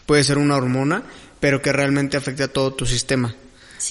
puede 0.07 0.25
ser 0.25 0.39
una 0.39 0.57
hormona, 0.57 1.05
pero 1.39 1.63
que 1.63 1.73
realmente 1.73 2.17
afecta 2.17 2.45
a 2.45 2.49
todo 2.49 2.75
tu 2.75 2.85
sistema. 2.85 3.33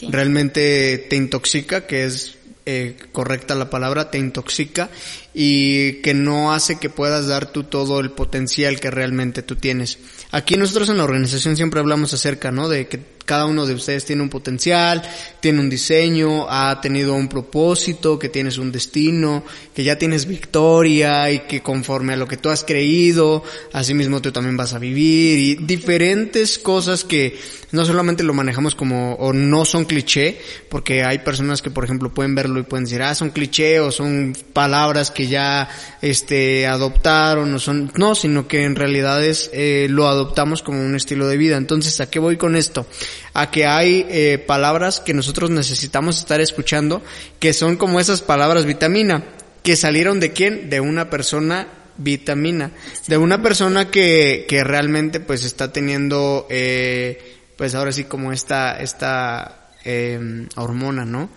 Realmente 0.10 0.98
te 1.10 1.16
intoxica, 1.16 1.88
que 1.88 2.04
es 2.04 2.36
eh, 2.66 2.98
correcta 3.13 3.56
la 3.56 3.70
palabra, 3.70 4.12
te 4.12 4.18
intoxica 4.18 4.90
y 5.34 6.02
que 6.02 6.14
no 6.14 6.54
hace 6.54 6.78
que 6.78 6.90
puedas 6.90 7.28
dar 7.28 7.52
tú 7.52 7.64
todo 7.64 8.00
el 8.00 8.12
potencial 8.12 8.80
que 8.80 8.92
realmente 8.92 9.44
tú 9.44 9.56
tienes. 9.56 9.98
Aquí 10.32 10.56
nosotros 10.56 10.90
en 10.90 10.98
la 10.98 11.04
organización 11.04 11.56
siempre 11.56 11.80
hablamos 11.80 12.14
acerca, 12.14 12.52
¿no? 12.52 12.68
De 12.68 12.88
que 12.88 13.00
cada 13.26 13.46
uno 13.46 13.66
de 13.66 13.74
ustedes 13.74 14.06
tiene 14.06 14.24
un 14.24 14.30
potencial, 14.30 15.02
tiene 15.40 15.60
un 15.60 15.70
diseño, 15.70 16.48
ha 16.50 16.82
tenido 16.82 17.14
un 17.14 17.30
propósito, 17.30 18.20
que 18.20 18.30
tienes 18.30 18.58
un 18.58 18.72
destino, 18.72 19.44
que 19.74 19.84
ya 19.84 19.98
tienes 19.98 20.26
victoria 20.26 21.32
y 21.32 21.40
que 21.40 21.62
conforme 21.62 22.14
a 22.14 22.18
lo 22.18 22.28
que 22.28 22.38
tú 22.38 22.50
has 22.50 22.64
creído, 22.64 23.44
así 23.72 23.94
mismo 23.94 24.22
tú 24.22 24.32
también 24.32 24.58
vas 24.58 24.74
a 24.74 24.80
vivir 24.80 25.40
y 25.40 25.56
diferentes 25.66 26.60
cosas 26.60 27.04
que 27.04 27.40
no 27.72 27.86
solamente 27.86 28.24
lo 28.24 28.34
manejamos 28.34 28.76
como 28.76 29.14
o 29.14 29.32
no 29.32 29.64
son 29.64 29.86
cliché, 29.86 30.40
porque 30.70 31.04
hay 31.04 31.20
personas 31.20 31.62
que 31.62 31.72
por 31.72 31.86
ejemplo 31.86 32.14
pueden 32.14 32.36
verlo 32.36 32.60
y 32.60 32.64
pueden 32.64 32.86
decir, 32.86 33.02
ah, 33.02 33.16
son 33.16 33.30
cliché 33.30 33.80
o 33.80 33.92
son 33.92 34.36
palabras 34.54 35.10
que 35.10 35.21
ya 35.28 35.70
este 36.01 36.68
adoptaron 36.68 37.54
o 37.54 37.60
son 37.60 37.92
no, 37.96 38.16
sino 38.16 38.48
que 38.48 38.63
en 38.63 38.75
realidad 38.75 39.24
es 39.24 39.50
eh, 39.54 39.88
lo 39.90 40.08
adoptamos 40.08 40.62
como 40.62 40.82
un 40.82 40.96
estilo 40.96 41.28
de 41.28 41.38
vida. 41.38 41.58
Entonces, 41.58 42.00
¿a 42.01 42.10
qué 42.10 42.20
voy 42.20 42.38
con 42.38 42.56
esto? 42.56 42.86
A 43.34 43.51
que 43.51 43.66
hay 43.66 44.06
eh, 44.10 44.38
palabras 44.38 45.00
que 45.00 45.13
nosotros 45.13 45.50
necesitamos 45.50 46.20
estar 46.20 46.42
escuchando 46.42 47.01
que 47.40 47.54
son 47.54 47.78
como 47.78 48.00
esas 48.00 48.22
palabras 48.22 48.66
vitamina 48.66 49.24
que 49.63 49.75
salieron 49.75 50.20
de 50.20 50.32
quién? 50.34 50.70
De 50.70 50.80
una 50.80 51.10
persona 51.10 51.68
vitamina, 51.98 52.72
de 53.08 53.18
una 53.18 53.42
persona 53.42 53.92
que, 53.92 54.46
que 54.48 54.63
realmente 54.63 55.20
pues 55.20 55.44
está 55.44 55.72
teniendo 55.72 56.48
eh, 56.50 57.38
pues 57.58 57.75
ahora 57.75 57.92
sí 57.92 58.06
como 58.06 58.32
esta, 58.32 58.80
esta 58.80 59.61
eh, 59.84 60.48
hormona, 60.56 61.06
¿no? 61.06 61.30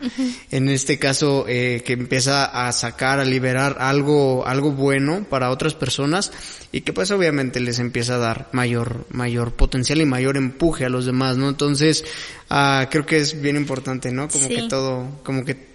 En 0.50 0.68
este 0.68 0.98
caso, 0.98 1.46
eh, 1.48 1.82
que 1.84 1.94
empieza 1.94 2.44
a 2.44 2.72
sacar, 2.72 3.20
a 3.20 3.24
liberar 3.24 3.76
algo, 3.80 4.46
algo 4.46 4.72
bueno 4.72 5.26
para 5.28 5.50
otras 5.50 5.74
personas 5.74 6.32
y 6.72 6.82
que 6.82 6.92
pues 6.92 7.10
obviamente 7.10 7.60
les 7.60 7.78
empieza 7.78 8.16
a 8.16 8.18
dar 8.18 8.48
mayor, 8.52 9.06
mayor 9.10 9.52
potencial 9.52 10.00
y 10.00 10.04
mayor 10.06 10.36
empuje 10.36 10.84
a 10.84 10.88
los 10.88 11.06
demás, 11.06 11.36
¿no? 11.36 11.48
Entonces, 11.48 12.04
ah, 12.50 12.88
creo 12.90 13.06
que 13.06 13.18
es 13.18 13.40
bien 13.40 13.56
importante, 13.56 14.10
¿no? 14.10 14.28
Como 14.28 14.48
que 14.48 14.62
todo, 14.68 15.20
como 15.22 15.44
que 15.44 15.74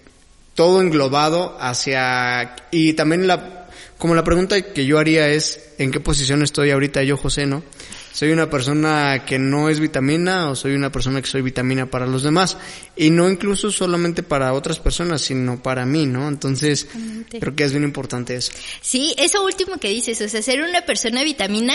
todo 0.54 0.82
englobado 0.82 1.58
hacia, 1.60 2.56
y 2.70 2.94
también 2.94 3.28
la, 3.28 3.70
como 3.98 4.14
la 4.14 4.24
pregunta 4.24 4.62
que 4.62 4.86
yo 4.86 5.00
haría 5.00 5.30
es, 5.30 5.74
¿en 5.78 5.92
qué 5.92 6.00
posición 6.00 6.44
estoy 6.44 6.72
ahorita 6.72 7.02
yo, 7.04 7.16
José, 7.16 7.46
no? 7.46 7.64
Soy 8.12 8.32
una 8.32 8.50
persona 8.50 9.24
que 9.26 9.40
no 9.40 9.70
es 9.70 9.80
vitamina 9.80 10.50
o 10.50 10.56
soy 10.56 10.74
una 10.74 10.92
persona 10.92 11.22
que 11.22 11.28
soy 11.28 11.42
vitamina 11.42 11.86
para 11.86 12.06
los 12.06 12.24
demás. 12.24 12.58
Y 12.96 13.10
no 13.10 13.30
incluso 13.30 13.72
solamente 13.72 14.24
para 14.24 14.54
otras 14.54 14.80
personas 14.80 15.22
sino 15.22 15.62
para 15.62 15.86
mí 15.86 16.06
no 16.06 16.28
entonces 16.28 16.88
creo 17.30 17.56
que 17.56 17.64
es 17.64 17.72
bien 17.72 17.84
importante 17.84 18.36
eso. 18.36 18.52
Sí 18.82 19.16
eso 19.18 19.44
último 19.44 19.78
que 19.78 19.90
dices 19.90 20.22
o 20.22 20.30
sea 20.30 20.42
ser 20.42 20.62
una 20.62 20.82
persona 20.82 21.24
vitamina 21.24 21.74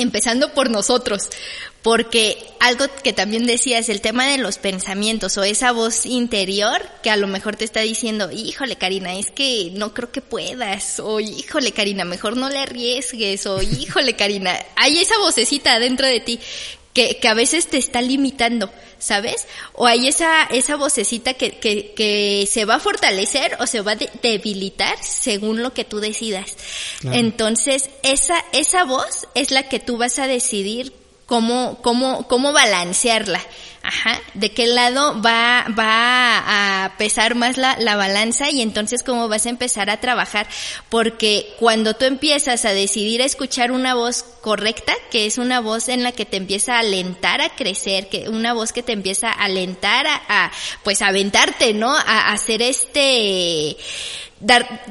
empezando 0.00 0.52
por 0.52 0.70
nosotros, 0.70 1.28
porque 1.82 2.38
algo 2.60 2.86
que 3.02 3.12
también 3.12 3.46
decías, 3.46 3.88
el 3.88 4.00
tema 4.00 4.26
de 4.26 4.38
los 4.38 4.58
pensamientos 4.58 5.36
o 5.36 5.44
esa 5.44 5.72
voz 5.72 6.06
interior 6.06 6.80
que 7.02 7.10
a 7.10 7.16
lo 7.16 7.26
mejor 7.26 7.56
te 7.56 7.64
está 7.64 7.80
diciendo, 7.80 8.30
híjole 8.30 8.76
Karina, 8.76 9.14
es 9.18 9.30
que 9.30 9.70
no 9.74 9.92
creo 9.92 10.10
que 10.10 10.22
puedas, 10.22 10.98
o 11.00 11.20
híjole 11.20 11.72
Karina, 11.72 12.04
mejor 12.04 12.36
no 12.36 12.48
le 12.48 12.58
arriesgues, 12.58 13.46
o 13.46 13.60
híjole 13.60 14.16
Karina, 14.16 14.58
hay 14.76 14.98
esa 14.98 15.18
vocecita 15.18 15.78
dentro 15.78 16.06
de 16.06 16.20
ti 16.20 16.40
que, 16.94 17.18
que 17.18 17.28
a 17.28 17.34
veces 17.34 17.66
te 17.66 17.76
está 17.76 18.00
limitando, 18.00 18.70
¿sabes? 18.98 19.46
O 19.74 19.86
hay 19.86 20.06
esa, 20.06 20.44
esa 20.44 20.76
vocecita 20.76 21.34
que, 21.34 21.58
que, 21.58 21.92
que 21.92 22.48
se 22.50 22.64
va 22.64 22.76
a 22.76 22.80
fortalecer 22.80 23.56
o 23.60 23.66
se 23.66 23.82
va 23.82 23.92
a 23.92 23.98
debilitar 24.22 24.96
según 25.02 25.62
lo 25.62 25.74
que 25.74 25.84
tú 25.84 25.98
decidas. 25.98 26.56
Entonces, 27.02 27.90
esa, 28.02 28.42
esa 28.52 28.84
voz 28.84 29.26
es 29.34 29.50
la 29.50 29.64
que 29.64 29.80
tú 29.80 29.98
vas 29.98 30.18
a 30.20 30.28
decidir 30.28 30.94
cómo, 31.26 31.78
cómo, 31.82 32.28
cómo 32.28 32.52
balancearla. 32.52 33.44
Ajá, 33.94 34.20
de 34.34 34.50
qué 34.50 34.66
lado 34.66 35.22
va, 35.22 35.66
va 35.78 36.84
a 36.84 36.96
pesar 36.96 37.36
más 37.36 37.56
la, 37.58 37.76
la 37.78 37.94
balanza 37.94 38.50
y 38.50 38.60
entonces 38.60 39.04
cómo 39.04 39.28
vas 39.28 39.46
a 39.46 39.50
empezar 39.50 39.88
a 39.88 40.00
trabajar. 40.00 40.48
Porque 40.88 41.54
cuando 41.60 41.94
tú 41.94 42.04
empiezas 42.04 42.64
a 42.64 42.72
decidir 42.72 43.22
a 43.22 43.24
escuchar 43.24 43.70
una 43.70 43.94
voz 43.94 44.24
correcta, 44.40 44.94
que 45.12 45.26
es 45.26 45.38
una 45.38 45.60
voz 45.60 45.88
en 45.88 46.02
la 46.02 46.10
que 46.10 46.24
te 46.24 46.36
empieza 46.36 46.74
a 46.74 46.80
alentar 46.80 47.40
a 47.40 47.50
crecer, 47.50 48.08
que 48.08 48.28
una 48.28 48.52
voz 48.52 48.72
que 48.72 48.82
te 48.82 48.92
empieza 48.92 49.28
a 49.28 49.44
alentar 49.44 50.06
a, 50.06 50.22
a 50.28 50.52
pues 50.82 51.00
aventarte, 51.00 51.72
¿no? 51.72 51.94
A 51.94 52.32
hacer 52.32 52.62
este, 52.62 53.76
dar, 54.40 54.82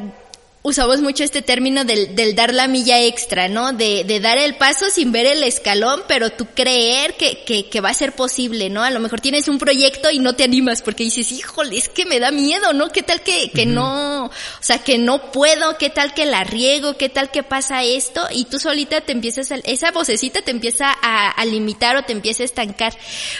usamos 0.63 1.01
mucho 1.01 1.25
este 1.25 1.41
término 1.41 1.83
del, 1.83 2.15
del, 2.15 2.35
dar 2.35 2.53
la 2.53 2.69
milla 2.69 3.01
extra, 3.01 3.49
¿no? 3.49 3.73
De, 3.73 4.05
de, 4.05 4.21
dar 4.21 4.37
el 4.37 4.55
paso 4.55 4.89
sin 4.89 5.11
ver 5.11 5.25
el 5.25 5.43
escalón, 5.43 6.03
pero 6.07 6.31
tú 6.31 6.47
creer 6.55 7.15
que, 7.15 7.43
que, 7.43 7.69
que, 7.69 7.81
va 7.81 7.89
a 7.89 7.93
ser 7.93 8.13
posible, 8.13 8.69
¿no? 8.69 8.81
A 8.81 8.89
lo 8.89 9.01
mejor 9.01 9.19
tienes 9.19 9.49
un 9.49 9.59
proyecto 9.59 10.09
y 10.09 10.19
no 10.19 10.33
te 10.33 10.45
animas 10.45 10.81
porque 10.81 11.03
dices, 11.03 11.33
híjole, 11.33 11.77
es 11.77 11.89
que 11.89 12.05
me 12.05 12.19
da 12.19 12.31
miedo, 12.31 12.71
¿no? 12.71 12.89
¿Qué 12.89 13.03
tal 13.03 13.21
que, 13.21 13.51
que 13.51 13.63
uh 13.63 13.65
-huh. 13.65 13.73
no, 13.73 14.25
o 14.27 14.31
sea, 14.61 14.79
que 14.79 14.97
no 14.97 15.31
puedo, 15.33 15.77
qué 15.77 15.89
tal 15.89 16.13
que 16.13 16.25
la 16.25 16.45
riego, 16.45 16.95
qué 16.95 17.09
tal 17.09 17.29
que 17.29 17.43
pasa 17.43 17.83
esto? 17.83 18.25
Y 18.31 18.45
tú 18.45 18.57
solita 18.57 19.01
te 19.01 19.11
empiezas, 19.11 19.51
a, 19.51 19.55
esa 19.55 19.91
vocecita 19.91 20.43
te 20.43 20.51
empieza 20.51 20.95
a, 21.01 21.29
a 21.29 21.45
limitar 21.45 21.97
o 21.97 22.03
te 22.03 22.13
empieza 22.13 22.41
a 22.43 22.45
estancar. 22.45 22.97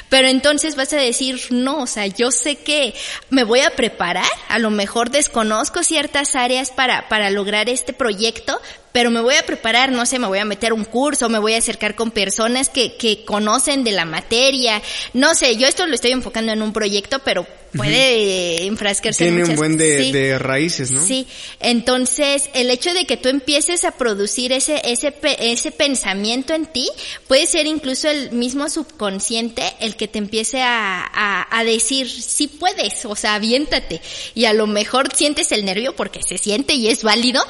Pero 0.09 0.27
entonces 0.27 0.75
vas 0.75 0.91
a 0.91 0.97
decir, 0.97 1.39
no, 1.51 1.83
o 1.83 1.87
sea, 1.87 2.05
yo 2.05 2.31
sé 2.31 2.57
que 2.57 2.93
me 3.29 3.45
voy 3.45 3.61
a 3.61 3.69
preparar, 3.69 4.29
a 4.49 4.59
lo 4.59 4.71
mejor 4.71 5.09
desconozco 5.09 5.83
ciertas 5.83 6.35
áreas 6.35 6.71
para, 6.71 7.07
para 7.13 7.29
lograr 7.29 7.69
este 7.69 7.93
proyecto, 7.93 8.59
pero 8.93 9.09
me 9.11 9.19
voy 9.19 9.35
a 9.35 9.45
preparar, 9.45 9.91
no 9.91 10.05
sé, 10.05 10.19
me 10.19 10.27
voy 10.27 10.39
a 10.39 10.45
meter 10.45 10.71
un 10.71 10.85
curso, 10.85 11.27
me 11.27 11.39
voy 11.39 11.55
a 11.55 11.57
acercar 11.57 11.95
con 11.95 12.11
personas 12.11 12.69
que, 12.69 12.95
que 12.95 13.25
conocen 13.25 13.83
de 13.83 13.91
la 13.91 14.05
materia, 14.05 14.81
no 15.13 15.35
sé, 15.35 15.57
yo 15.57 15.67
esto 15.67 15.85
lo 15.87 15.95
estoy 15.95 16.11
enfocando 16.11 16.53
en 16.53 16.61
un 16.61 16.71
proyecto, 16.71 17.19
pero 17.19 17.45
puede 17.75 18.59
uh 18.59 18.63
-huh. 18.63 18.67
enfrascarse 18.67 19.23
Tiene 19.23 19.41
en 19.41 19.49
un 19.49 19.55
buen 19.55 19.77
de, 19.77 20.03
sí. 20.03 20.11
de, 20.11 20.37
raíces, 20.37 20.91
¿no? 20.91 21.03
Sí, 21.03 21.25
entonces 21.59 22.51
el 22.53 22.69
hecho 22.69 22.93
de 22.93 23.05
que 23.05 23.17
tú 23.17 23.29
empieces 23.29 23.83
a 23.83 23.91
producir 23.91 24.51
ese, 24.51 24.79
ese, 24.85 25.11
ese 25.39 25.71
pensamiento 25.71 26.53
en 26.53 26.67
ti, 26.67 26.87
puede 27.27 27.47
ser 27.47 27.65
incluso 27.65 28.09
el 28.09 28.31
mismo 28.31 28.69
subconsciente 28.69 29.63
el 29.79 29.95
que 29.95 30.07
te 30.07 30.19
empiece 30.19 30.61
a, 30.61 31.03
a, 31.03 31.47
a 31.49 31.63
decir, 31.63 32.07
sí 32.09 32.47
puedes, 32.47 33.05
o 33.05 33.15
sea, 33.15 33.33
aviéntate, 33.33 34.01
y 34.35 34.45
a 34.45 34.53
lo 34.53 34.67
mejor 34.67 35.11
sientes 35.15 35.51
el 35.51 35.65
nervio 35.65 35.95
porque 35.95 36.21
se 36.21 36.37
siente 36.37 36.75
y 36.75 36.89
es 36.89 37.01
válido, 37.01 37.43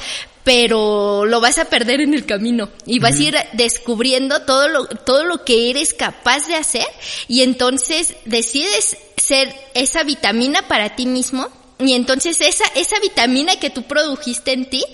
pero 0.44 1.26
lo 1.26 1.40
vas 1.42 1.58
a 1.58 1.66
perder 1.66 2.02
en 2.02 2.14
el 2.14 2.26
camino 2.26 2.70
y 2.86 3.00
vas 3.00 3.16
uh 3.16 3.18
-huh. 3.18 3.20
a 3.20 3.28
ir 3.28 3.38
descubriendo 3.54 4.42
todo 4.42 4.68
lo, 4.68 4.86
todo 4.86 5.24
lo 5.24 5.44
que 5.46 5.70
eres 5.70 5.94
capaz 5.94 6.48
de 6.48 6.56
hacer 6.56 6.88
y 7.28 7.42
entonces 7.42 8.16
decides 8.26 8.98
ser 9.18 9.54
esa 9.74 10.04
vitamina 10.04 10.68
para 10.68 10.96
ti 10.96 11.06
mismo 11.06 11.48
y 11.80 11.94
entonces 11.94 12.40
esa, 12.42 12.66
esa 12.76 13.00
vitamina 13.00 13.56
que 13.58 13.70
tú 13.70 13.84
produjiste 13.84 14.54
en 14.54 14.70
ti 14.70 14.86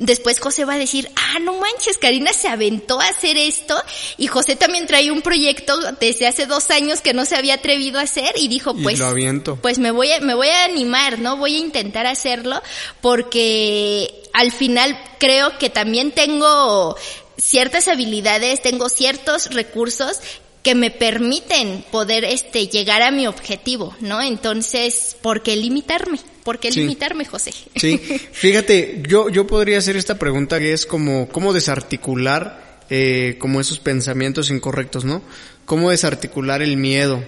Después 0.00 0.40
José 0.40 0.64
va 0.64 0.74
a 0.74 0.78
decir, 0.78 1.10
ah, 1.14 1.38
no 1.40 1.58
manches, 1.58 1.98
Karina 1.98 2.32
se 2.32 2.48
aventó 2.48 3.02
a 3.02 3.08
hacer 3.08 3.36
esto 3.36 3.76
y 4.16 4.28
José 4.28 4.56
también 4.56 4.86
trae 4.86 5.10
un 5.10 5.20
proyecto 5.20 5.78
desde 6.00 6.26
hace 6.26 6.46
dos 6.46 6.70
años 6.70 7.02
que 7.02 7.12
no 7.12 7.26
se 7.26 7.36
había 7.36 7.54
atrevido 7.54 7.98
a 7.98 8.02
hacer 8.04 8.32
y 8.36 8.48
dijo, 8.48 8.74
pues, 8.74 8.96
y 8.96 8.98
lo 8.98 9.08
aviento. 9.08 9.56
pues 9.56 9.78
me 9.78 9.90
voy 9.90 10.10
a, 10.10 10.20
me 10.20 10.32
voy 10.32 10.48
a 10.48 10.64
animar, 10.64 11.18
¿no? 11.18 11.36
Voy 11.36 11.56
a 11.56 11.58
intentar 11.58 12.06
hacerlo 12.06 12.62
porque 13.02 14.22
al 14.32 14.52
final 14.52 14.98
creo 15.18 15.58
que 15.58 15.68
también 15.68 16.12
tengo 16.12 16.96
ciertas 17.36 17.86
habilidades, 17.86 18.62
tengo 18.62 18.88
ciertos 18.88 19.52
recursos 19.52 20.20
que 20.62 20.74
me 20.74 20.90
permiten 20.90 21.84
poder 21.90 22.24
este 22.24 22.66
llegar 22.66 23.02
a 23.02 23.10
mi 23.10 23.26
objetivo, 23.26 23.94
¿no? 24.00 24.20
Entonces, 24.20 25.16
¿por 25.22 25.42
qué 25.42 25.56
limitarme? 25.56 26.18
¿Por 26.44 26.58
qué 26.58 26.70
sí. 26.72 26.80
limitarme, 26.80 27.24
José? 27.24 27.52
Sí, 27.76 27.98
fíjate, 28.32 29.02
yo, 29.08 29.28
yo 29.28 29.46
podría 29.46 29.78
hacer 29.78 29.96
esta 29.96 30.18
pregunta 30.18 30.58
que 30.58 30.72
es 30.72 30.86
como, 30.86 31.28
¿cómo 31.28 31.52
desarticular 31.52 32.80
eh, 32.90 33.36
como 33.38 33.60
esos 33.60 33.78
pensamientos 33.78 34.50
incorrectos, 34.50 35.04
¿no? 35.04 35.22
¿Cómo 35.64 35.90
desarticular 35.90 36.62
el 36.62 36.76
miedo? 36.76 37.22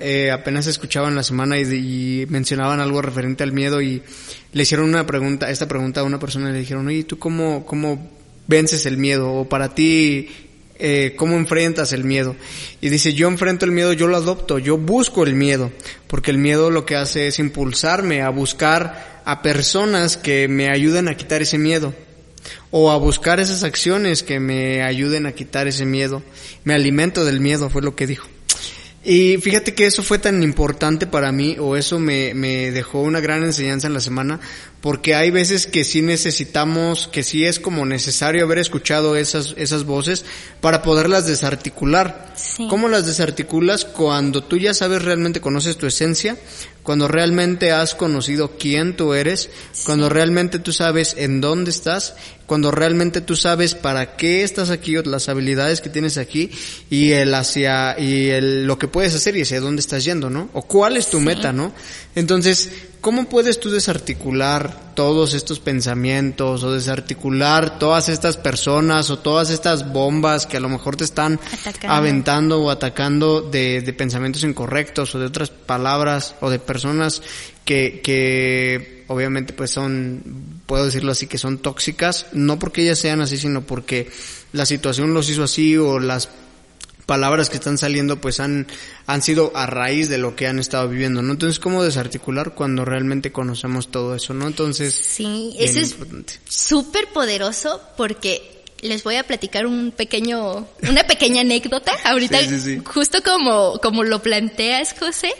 eh, 0.00 0.30
apenas 0.30 0.66
escuchaban 0.66 1.14
la 1.14 1.22
semana 1.22 1.58
y, 1.58 1.62
y, 1.62 2.26
mencionaban 2.26 2.80
algo 2.80 3.02
referente 3.02 3.42
al 3.42 3.52
miedo 3.52 3.82
y 3.82 4.02
le 4.52 4.62
hicieron 4.62 4.88
una 4.88 5.06
pregunta, 5.06 5.50
esta 5.50 5.66
pregunta 5.66 6.00
a 6.00 6.04
una 6.04 6.20
persona 6.20 6.50
y 6.50 6.52
le 6.52 6.60
dijeron, 6.60 6.86
oye, 6.86 7.04
¿tú 7.04 7.18
cómo, 7.18 7.66
cómo 7.66 8.10
vences 8.46 8.86
el 8.86 8.96
miedo? 8.96 9.32
O 9.32 9.48
para 9.48 9.74
ti, 9.74 10.28
eh, 10.84 11.14
¿cómo 11.16 11.36
enfrentas 11.36 11.92
el 11.92 12.02
miedo? 12.02 12.34
Y 12.80 12.88
dice, 12.88 13.14
yo 13.14 13.28
enfrento 13.28 13.64
el 13.64 13.70
miedo, 13.70 13.92
yo 13.92 14.08
lo 14.08 14.16
adopto, 14.16 14.58
yo 14.58 14.76
busco 14.76 15.24
el 15.24 15.34
miedo, 15.34 15.70
porque 16.08 16.32
el 16.32 16.38
miedo 16.38 16.72
lo 16.72 16.84
que 16.84 16.96
hace 16.96 17.28
es 17.28 17.38
impulsarme 17.38 18.20
a 18.20 18.30
buscar 18.30 19.22
a 19.24 19.42
personas 19.42 20.16
que 20.16 20.48
me 20.48 20.70
ayuden 20.70 21.08
a 21.08 21.16
quitar 21.16 21.40
ese 21.40 21.56
miedo 21.56 21.94
o 22.72 22.90
a 22.90 22.96
buscar 22.96 23.38
esas 23.38 23.62
acciones 23.62 24.24
que 24.24 24.40
me 24.40 24.82
ayuden 24.82 25.26
a 25.26 25.32
quitar 25.32 25.68
ese 25.68 25.86
miedo. 25.86 26.22
Me 26.64 26.74
alimento 26.74 27.24
del 27.24 27.40
miedo, 27.40 27.70
fue 27.70 27.82
lo 27.82 27.94
que 27.94 28.08
dijo. 28.08 28.26
Y 29.04 29.38
fíjate 29.38 29.74
que 29.74 29.86
eso 29.86 30.04
fue 30.04 30.18
tan 30.18 30.44
importante 30.44 31.08
para 31.08 31.32
mí, 31.32 31.56
o 31.58 31.76
eso 31.76 31.98
me, 31.98 32.34
me 32.34 32.70
dejó 32.70 33.00
una 33.00 33.18
gran 33.18 33.42
enseñanza 33.42 33.88
en 33.88 33.94
la 33.94 34.00
semana, 34.00 34.38
porque 34.80 35.16
hay 35.16 35.30
veces 35.30 35.66
que 35.66 35.82
sí 35.82 36.02
necesitamos, 36.02 37.08
que 37.08 37.24
sí 37.24 37.44
es 37.44 37.58
como 37.58 37.84
necesario 37.84 38.44
haber 38.44 38.58
escuchado 38.58 39.16
esas, 39.16 39.54
esas 39.56 39.84
voces 39.84 40.24
para 40.60 40.82
poderlas 40.82 41.26
desarticular. 41.26 42.32
Sí. 42.36 42.68
¿Cómo 42.70 42.88
las 42.88 43.04
desarticulas? 43.06 43.84
Cuando 43.84 44.44
tú 44.44 44.56
ya 44.56 44.72
sabes 44.72 45.02
realmente 45.02 45.40
conoces 45.40 45.76
tu 45.76 45.86
esencia, 45.86 46.36
cuando 46.84 47.08
realmente 47.08 47.72
has 47.72 47.94
conocido 47.96 48.56
quién 48.56 48.96
tú 48.96 49.14
eres, 49.14 49.50
Sí. 49.72 49.82
cuando 49.84 50.08
realmente 50.08 50.58
tú 50.60 50.72
sabes 50.72 51.14
en 51.18 51.40
dónde 51.40 51.70
estás, 51.70 52.14
cuando 52.52 52.70
realmente 52.70 53.22
tú 53.22 53.34
sabes 53.34 53.74
para 53.74 54.14
qué 54.14 54.42
estás 54.42 54.68
aquí 54.68 54.94
o 54.98 55.02
las 55.04 55.30
habilidades 55.30 55.80
que 55.80 55.88
tienes 55.88 56.18
aquí 56.18 56.50
y 56.90 57.12
el 57.12 57.32
hacia 57.32 57.98
y 57.98 58.28
el 58.28 58.66
lo 58.66 58.76
que 58.78 58.88
puedes 58.88 59.14
hacer 59.14 59.34
y 59.38 59.40
hacia 59.40 59.58
dónde 59.58 59.80
estás 59.80 60.04
yendo, 60.04 60.28
¿no? 60.28 60.50
O 60.52 60.60
cuál 60.60 60.98
es 60.98 61.06
tu 61.08 61.16
Sí. 61.18 61.24
meta, 61.24 61.54
¿no? 61.54 61.72
Entonces, 62.14 62.70
¿cómo 63.00 63.24
puedes 63.26 63.58
tú 63.58 63.70
desarticular 63.70 64.92
todos 64.94 65.32
estos 65.32 65.60
pensamientos 65.60 66.62
o 66.62 66.72
desarticular 66.74 67.78
todas 67.78 68.10
estas 68.10 68.36
personas 68.36 69.08
o 69.08 69.18
todas 69.18 69.48
estas 69.48 69.90
bombas 69.90 70.46
que 70.46 70.58
a 70.58 70.60
lo 70.60 70.68
mejor 70.68 70.96
te 70.96 71.04
están 71.04 71.40
Atacando. 71.54 71.94
aventando 71.96 72.60
o 72.60 72.70
atacando 72.70 73.40
de, 73.40 73.80
de 73.80 73.92
pensamientos 73.94 74.44
incorrectos 74.44 75.14
o 75.14 75.18
de 75.18 75.24
otras 75.24 75.48
palabras 75.48 76.34
o 76.42 76.50
de 76.50 76.58
personas 76.58 77.22
que, 77.64 78.02
que 78.04 79.01
obviamente 79.12 79.52
pues 79.52 79.70
son, 79.70 80.22
puedo 80.66 80.84
decirlo 80.86 81.12
así, 81.12 81.26
que 81.26 81.38
son 81.38 81.58
tóxicas, 81.58 82.26
no 82.32 82.58
porque 82.58 82.82
ellas 82.82 82.98
sean 82.98 83.20
así, 83.20 83.36
sino 83.36 83.66
porque 83.66 84.10
la 84.52 84.66
situación 84.66 85.14
los 85.14 85.28
hizo 85.30 85.44
así 85.44 85.76
o 85.76 85.98
las 85.98 86.28
palabras 87.06 87.50
que 87.50 87.56
están 87.56 87.78
saliendo 87.78 88.20
pues 88.20 88.40
han, 88.40 88.66
han 89.06 89.22
sido 89.22 89.52
a 89.54 89.66
raíz 89.66 90.08
de 90.08 90.18
lo 90.18 90.36
que 90.36 90.46
han 90.46 90.58
estado 90.58 90.88
viviendo, 90.88 91.22
¿no? 91.22 91.32
Entonces, 91.32 91.58
¿cómo 91.58 91.82
desarticular 91.82 92.54
cuando 92.54 92.84
realmente 92.84 93.32
conocemos 93.32 93.90
todo 93.90 94.14
eso, 94.14 94.34
¿no? 94.34 94.46
Entonces, 94.46 94.94
Sí, 94.94 95.54
eso 95.58 95.80
es 95.80 95.96
súper 96.48 97.08
poderoso 97.08 97.80
porque 97.96 98.62
les 98.80 99.04
voy 99.04 99.16
a 99.16 99.24
platicar 99.24 99.66
un 99.66 99.92
pequeño, 99.92 100.66
una 100.88 101.04
pequeña 101.04 101.42
anécdota. 101.42 101.92
Ahorita, 102.04 102.38
Sí, 102.40 102.48
sí, 102.48 102.60
sí. 102.60 102.82
justo 102.84 103.22
como, 103.22 103.78
como 103.80 104.04
lo 104.04 104.22
planteas, 104.22 104.94
José, 104.98 105.32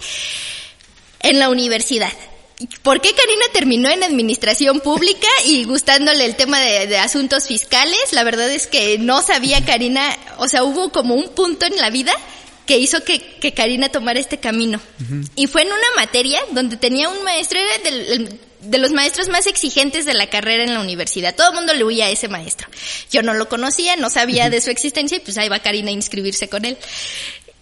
en 1.21 1.39
la 1.39 1.49
universidad. 1.49 2.13
¿Por 2.83 3.01
qué 3.01 3.13
Karina 3.13 3.45
terminó 3.53 3.91
en 3.91 4.03
administración 4.05 4.81
pública 4.81 5.27
y 5.47 5.65
gustándole 5.65 6.25
el 6.25 6.37
tema 6.37 6.61
de, 6.61 6.87
de 6.87 6.99
asuntos 6.99 7.47
fiscales? 7.47 8.13
La 8.13 8.23
verdad 8.25 8.51
es 8.51 8.67
que 8.67 8.99
no 8.99 9.23
sabía 9.23 9.65
Karina, 9.65 10.17
o 10.39 10.49
sea, 10.49 10.63
hubo 10.63 10.93
como 10.93 11.15
un 11.15 11.29
punto 11.31 11.67
en 11.67 11.77
la 11.77 11.91
vida 11.91 12.13
que 12.67 12.79
hizo 12.79 13.03
que, 13.03 13.21
que 13.21 13.53
Karina 13.53 13.89
tomara 13.89 14.21
este 14.21 14.39
camino. 14.39 14.81
Y 15.35 15.49
fue 15.49 15.63
en 15.63 15.69
una 15.69 15.87
materia 15.97 16.41
donde 16.53 16.77
tenía 16.77 17.09
un 17.09 17.25
maestro, 17.25 17.59
era 17.59 17.79
del- 17.91 18.39
de 18.61 18.79
los 18.79 18.93
maestros 18.93 19.27
más 19.29 19.49
exigentes 19.49 20.05
de 20.07 20.15
la 20.15 20.31
carrera 20.31 20.63
en 20.63 20.73
la 20.73 20.79
universidad. 20.79 21.35
Todo 21.35 21.49
el 21.49 21.55
mundo 21.57 21.75
le 21.75 21.83
huía 21.83 22.07
a 22.07 22.11
ese 22.11 22.29
maestro. 22.29 22.69
Yo 23.11 23.23
no 23.25 23.35
lo 23.35 23.49
conocía, 23.49 23.97
no 23.97 24.09
sabía 24.09 24.51
de 24.51 24.61
su 24.61 24.71
existencia 24.71 25.17
y 25.17 25.21
pues 25.21 25.37
ahí 25.37 25.49
va 25.49 25.59
Karina 25.59 25.89
a 25.89 25.95
inscribirse 25.95 26.49
con 26.49 26.65
él. 26.65 26.77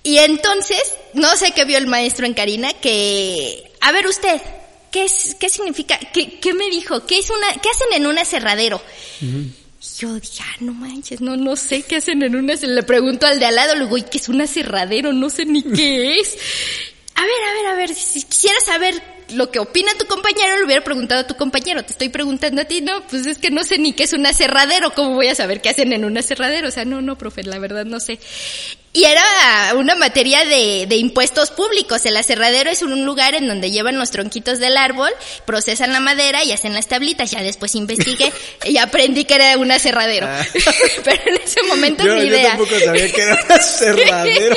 Y 0.02 0.18
entonces, 0.18 0.82
no 1.14 1.34
sé 1.36 1.52
qué 1.52 1.64
vio 1.64 1.78
el 1.78 1.86
maestro 1.86 2.26
en 2.26 2.34
Karina, 2.34 2.74
que, 2.74 3.70
a 3.80 3.92
ver 3.92 4.06
usted, 4.06 4.42
¿qué 4.90 5.04
es, 5.04 5.36
qué 5.38 5.48
significa, 5.48 5.98
qué, 6.12 6.38
qué 6.40 6.54
me 6.54 6.68
dijo? 6.70 7.06
¿Qué 7.06 7.18
es 7.18 7.30
una, 7.30 7.60
qué 7.60 7.68
hacen 7.68 7.88
en 7.94 8.06
un 8.06 8.18
aserradero? 8.18 8.82
Y 9.20 9.52
Yo 9.98 10.14
dije, 10.14 10.42
ah, 10.42 10.56
no 10.60 10.72
manches, 10.74 11.20
no, 11.20 11.36
no 11.36 11.56
sé 11.56 11.82
qué 11.82 11.96
hacen 11.96 12.22
en 12.22 12.36
una, 12.36 12.54
le 12.54 12.82
pregunto 12.82 13.26
al 13.26 13.38
de 13.38 13.46
al 13.46 13.54
lado, 13.54 13.74
luego, 13.76 13.96
¿y 13.96 14.02
qué 14.02 14.18
es 14.18 14.28
un 14.28 14.40
aserradero? 14.40 15.12
No 15.12 15.30
sé 15.30 15.46
ni 15.46 15.62
qué 15.62 16.18
es. 16.18 16.36
A 17.14 17.22
ver, 17.22 17.42
a 17.48 17.52
ver, 17.52 17.66
a 17.66 17.74
ver, 17.76 17.94
si 17.94 18.22
quisiera 18.22 18.58
saber 18.60 19.02
lo 19.34 19.50
que 19.50 19.58
opina 19.58 19.92
tu 19.98 20.06
compañero, 20.06 20.56
le 20.56 20.64
hubiera 20.64 20.82
preguntado 20.82 21.20
a 21.20 21.26
tu 21.26 21.36
compañero, 21.36 21.84
te 21.84 21.92
estoy 21.92 22.08
preguntando 22.08 22.62
a 22.62 22.64
ti, 22.64 22.80
no, 22.80 23.06
pues 23.08 23.26
es 23.26 23.38
que 23.38 23.50
no 23.50 23.64
sé 23.64 23.78
ni 23.78 23.92
qué 23.92 24.04
es 24.04 24.12
un 24.12 24.26
aserradero, 24.26 24.92
¿cómo 24.94 25.14
voy 25.14 25.28
a 25.28 25.34
saber 25.34 25.60
qué 25.60 25.68
hacen 25.68 25.92
en 25.92 26.04
un 26.04 26.16
aserradero? 26.18 26.68
O 26.68 26.70
sea, 26.70 26.84
no, 26.84 27.00
no, 27.00 27.16
profe, 27.16 27.42
la 27.42 27.58
verdad 27.58 27.84
no 27.84 28.00
sé. 28.00 28.18
Y 28.92 29.04
era 29.04 29.22
una 29.76 29.94
materia 29.94 30.44
de, 30.44 30.86
de 30.88 30.96
impuestos 30.96 31.52
públicos. 31.52 32.04
El 32.06 32.16
aserradero 32.16 32.70
es 32.70 32.82
un 32.82 33.04
lugar 33.04 33.34
en 33.36 33.46
donde 33.46 33.70
llevan 33.70 33.98
los 33.98 34.10
tronquitos 34.10 34.58
del 34.58 34.76
árbol, 34.76 35.10
procesan 35.46 35.92
la 35.92 36.00
madera 36.00 36.42
y 36.42 36.50
hacen 36.50 36.74
las 36.74 36.88
tablitas. 36.88 37.30
Ya 37.30 37.40
después 37.40 37.76
investigué 37.76 38.32
y 38.64 38.78
aprendí 38.78 39.24
que 39.26 39.34
era 39.36 39.56
un 39.58 39.70
aserradero. 39.70 40.26
Ah. 40.28 40.44
Pero 41.04 41.22
en 41.24 41.36
ese 41.36 41.62
momento 41.62 42.04
Yo, 42.04 42.14
ni 42.16 42.22
yo 42.22 42.26
idea. 42.34 42.48
tampoco 42.56 42.80
sabía 42.80 43.12
que 43.12 43.22
era 43.22 43.34
un 43.34 43.52
aserradero. 43.52 44.56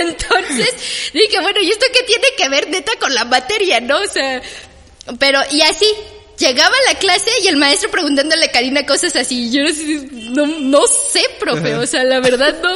Entonces 0.00 0.74
dije, 1.12 1.40
bueno, 1.40 1.60
¿y 1.60 1.70
esto 1.70 1.86
qué 1.92 2.02
tiene 2.02 2.26
que 2.36 2.48
ver 2.48 2.68
neta 2.68 2.92
con 2.98 3.14
la 3.14 3.24
materia, 3.24 3.80
no? 3.80 3.96
O 4.00 4.06
sea, 4.08 4.42
pero, 5.18 5.40
y 5.52 5.62
así, 5.62 5.86
llegaba 6.38 6.74
a 6.74 6.92
la 6.92 6.98
clase 6.98 7.30
y 7.42 7.48
el 7.48 7.56
maestro 7.56 7.90
preguntándole 7.90 8.46
a 8.46 8.52
Karina 8.52 8.86
cosas 8.86 9.14
así, 9.16 9.48
y 9.48 9.50
yo 9.50 9.62
no, 9.62 9.72
sé, 9.72 10.08
no, 10.12 10.46
no 10.46 10.86
sé, 10.86 11.22
profe, 11.38 11.74
o 11.76 11.86
sea, 11.86 12.04
la 12.04 12.20
verdad 12.20 12.56
no. 12.62 12.74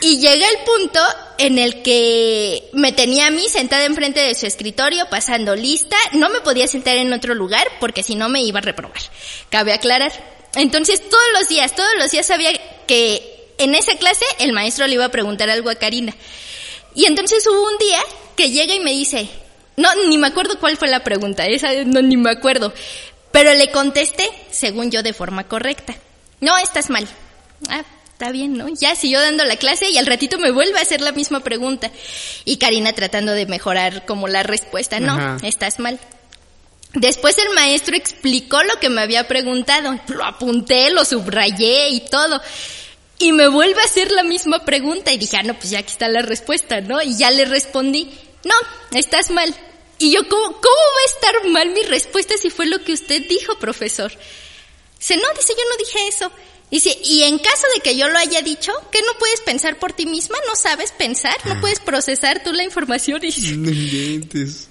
Y 0.00 0.18
llega 0.18 0.46
el 0.46 0.58
punto 0.64 1.00
en 1.38 1.58
el 1.58 1.82
que 1.82 2.68
me 2.74 2.92
tenía 2.92 3.28
a 3.28 3.30
mí 3.30 3.48
sentada 3.48 3.84
enfrente 3.84 4.20
de 4.20 4.34
su 4.34 4.46
escritorio, 4.46 5.08
pasando 5.08 5.56
lista, 5.56 5.96
no 6.12 6.28
me 6.28 6.40
podía 6.40 6.68
sentar 6.68 6.96
en 6.96 7.12
otro 7.12 7.34
lugar 7.34 7.66
porque 7.80 8.02
si 8.02 8.14
no 8.14 8.28
me 8.28 8.42
iba 8.42 8.58
a 8.58 8.62
reprobar. 8.62 9.00
Cabe 9.48 9.72
aclarar. 9.72 10.12
Entonces 10.54 11.08
todos 11.08 11.24
los 11.38 11.48
días, 11.48 11.74
todos 11.74 11.92
los 11.98 12.10
días 12.10 12.26
sabía 12.26 12.52
que 12.86 13.54
en 13.58 13.74
esa 13.74 13.96
clase 13.96 14.24
el 14.38 14.52
maestro 14.52 14.86
le 14.86 14.94
iba 14.94 15.06
a 15.06 15.10
preguntar 15.10 15.48
algo 15.48 15.70
a 15.70 15.76
Karina. 15.76 16.14
Y 16.94 17.06
entonces 17.06 17.46
hubo 17.46 17.66
un 17.66 17.78
día 17.78 18.00
que 18.36 18.50
llega 18.50 18.74
y 18.74 18.80
me 18.80 18.92
dice, 18.92 19.28
no, 19.76 19.88
ni 20.08 20.18
me 20.18 20.28
acuerdo 20.28 20.58
cuál 20.58 20.76
fue 20.76 20.88
la 20.88 21.04
pregunta, 21.04 21.46
esa 21.46 21.72
no, 21.84 22.02
ni 22.02 22.16
me 22.16 22.30
acuerdo, 22.30 22.72
pero 23.30 23.52
le 23.54 23.70
contesté, 23.70 24.28
según 24.50 24.90
yo, 24.90 25.02
de 25.02 25.12
forma 25.12 25.44
correcta. 25.44 25.94
No, 26.40 26.56
estás 26.58 26.90
mal. 26.90 27.06
Ah, 27.68 27.84
está 28.12 28.30
bien, 28.30 28.56
¿no? 28.56 28.68
Ya 28.68 28.96
siguió 28.96 29.20
dando 29.20 29.44
la 29.44 29.56
clase 29.56 29.90
y 29.90 29.98
al 29.98 30.06
ratito 30.06 30.38
me 30.38 30.50
vuelve 30.50 30.78
a 30.78 30.82
hacer 30.82 31.00
la 31.00 31.12
misma 31.12 31.40
pregunta. 31.40 31.90
Y 32.44 32.56
Karina 32.56 32.92
tratando 32.94 33.32
de 33.32 33.46
mejorar 33.46 34.06
como 34.06 34.28
la 34.28 34.42
respuesta, 34.42 35.00
no, 35.00 35.12
Ajá. 35.12 35.36
estás 35.42 35.78
mal. 35.78 35.98
Después 36.94 37.36
el 37.36 37.54
maestro 37.54 37.94
explicó 37.94 38.62
lo 38.62 38.80
que 38.80 38.88
me 38.88 39.02
había 39.02 39.28
preguntado, 39.28 39.98
lo 40.08 40.24
apunté, 40.24 40.90
lo 40.90 41.04
subrayé 41.04 41.90
y 41.90 42.00
todo. 42.00 42.40
Y 43.18 43.32
me 43.32 43.48
vuelve 43.48 43.80
a 43.82 43.84
hacer 43.84 44.10
la 44.12 44.22
misma 44.22 44.64
pregunta 44.64 45.12
y 45.12 45.18
dije, 45.18 45.36
ah, 45.36 45.42
no, 45.42 45.54
pues 45.54 45.70
ya 45.70 45.80
aquí 45.80 45.92
está 45.92 46.08
la 46.08 46.22
respuesta, 46.22 46.80
¿no? 46.80 47.02
Y 47.02 47.16
ya 47.16 47.30
le 47.30 47.44
respondí, 47.44 48.10
no, 48.46 48.98
estás 48.98 49.30
mal. 49.30 49.54
Y 49.98 50.12
yo, 50.12 50.28
¿cómo, 50.28 50.44
cómo 50.44 50.60
va 50.60 51.00
a 51.02 51.14
estar 51.14 51.48
mal 51.50 51.70
mi 51.70 51.82
respuesta 51.82 52.36
si 52.36 52.50
fue 52.50 52.66
lo 52.66 52.82
que 52.84 52.92
usted 52.92 53.26
dijo, 53.28 53.58
profesor? 53.58 54.12
Dice, 54.98 55.16
no, 55.16 55.24
dice, 55.36 55.54
yo 55.56 55.64
no 55.70 55.76
dije 55.76 56.08
eso. 56.08 56.32
Dice, 56.70 56.98
y 57.04 57.22
en 57.22 57.38
caso 57.38 57.66
de 57.74 57.80
que 57.80 57.96
yo 57.96 58.08
lo 58.08 58.18
haya 58.18 58.42
dicho, 58.42 58.72
¿qué 58.90 59.00
no 59.02 59.16
puedes 59.18 59.40
pensar 59.40 59.78
por 59.78 59.92
ti 59.92 60.04
misma? 60.04 60.36
¿No 60.48 60.56
sabes 60.56 60.90
pensar? 60.90 61.36
¿No 61.44 61.60
puedes 61.60 61.78
procesar 61.78 62.42
tú 62.42 62.52
la 62.52 62.64
información? 62.64 63.20
Y 63.22 63.30
No 63.56 63.70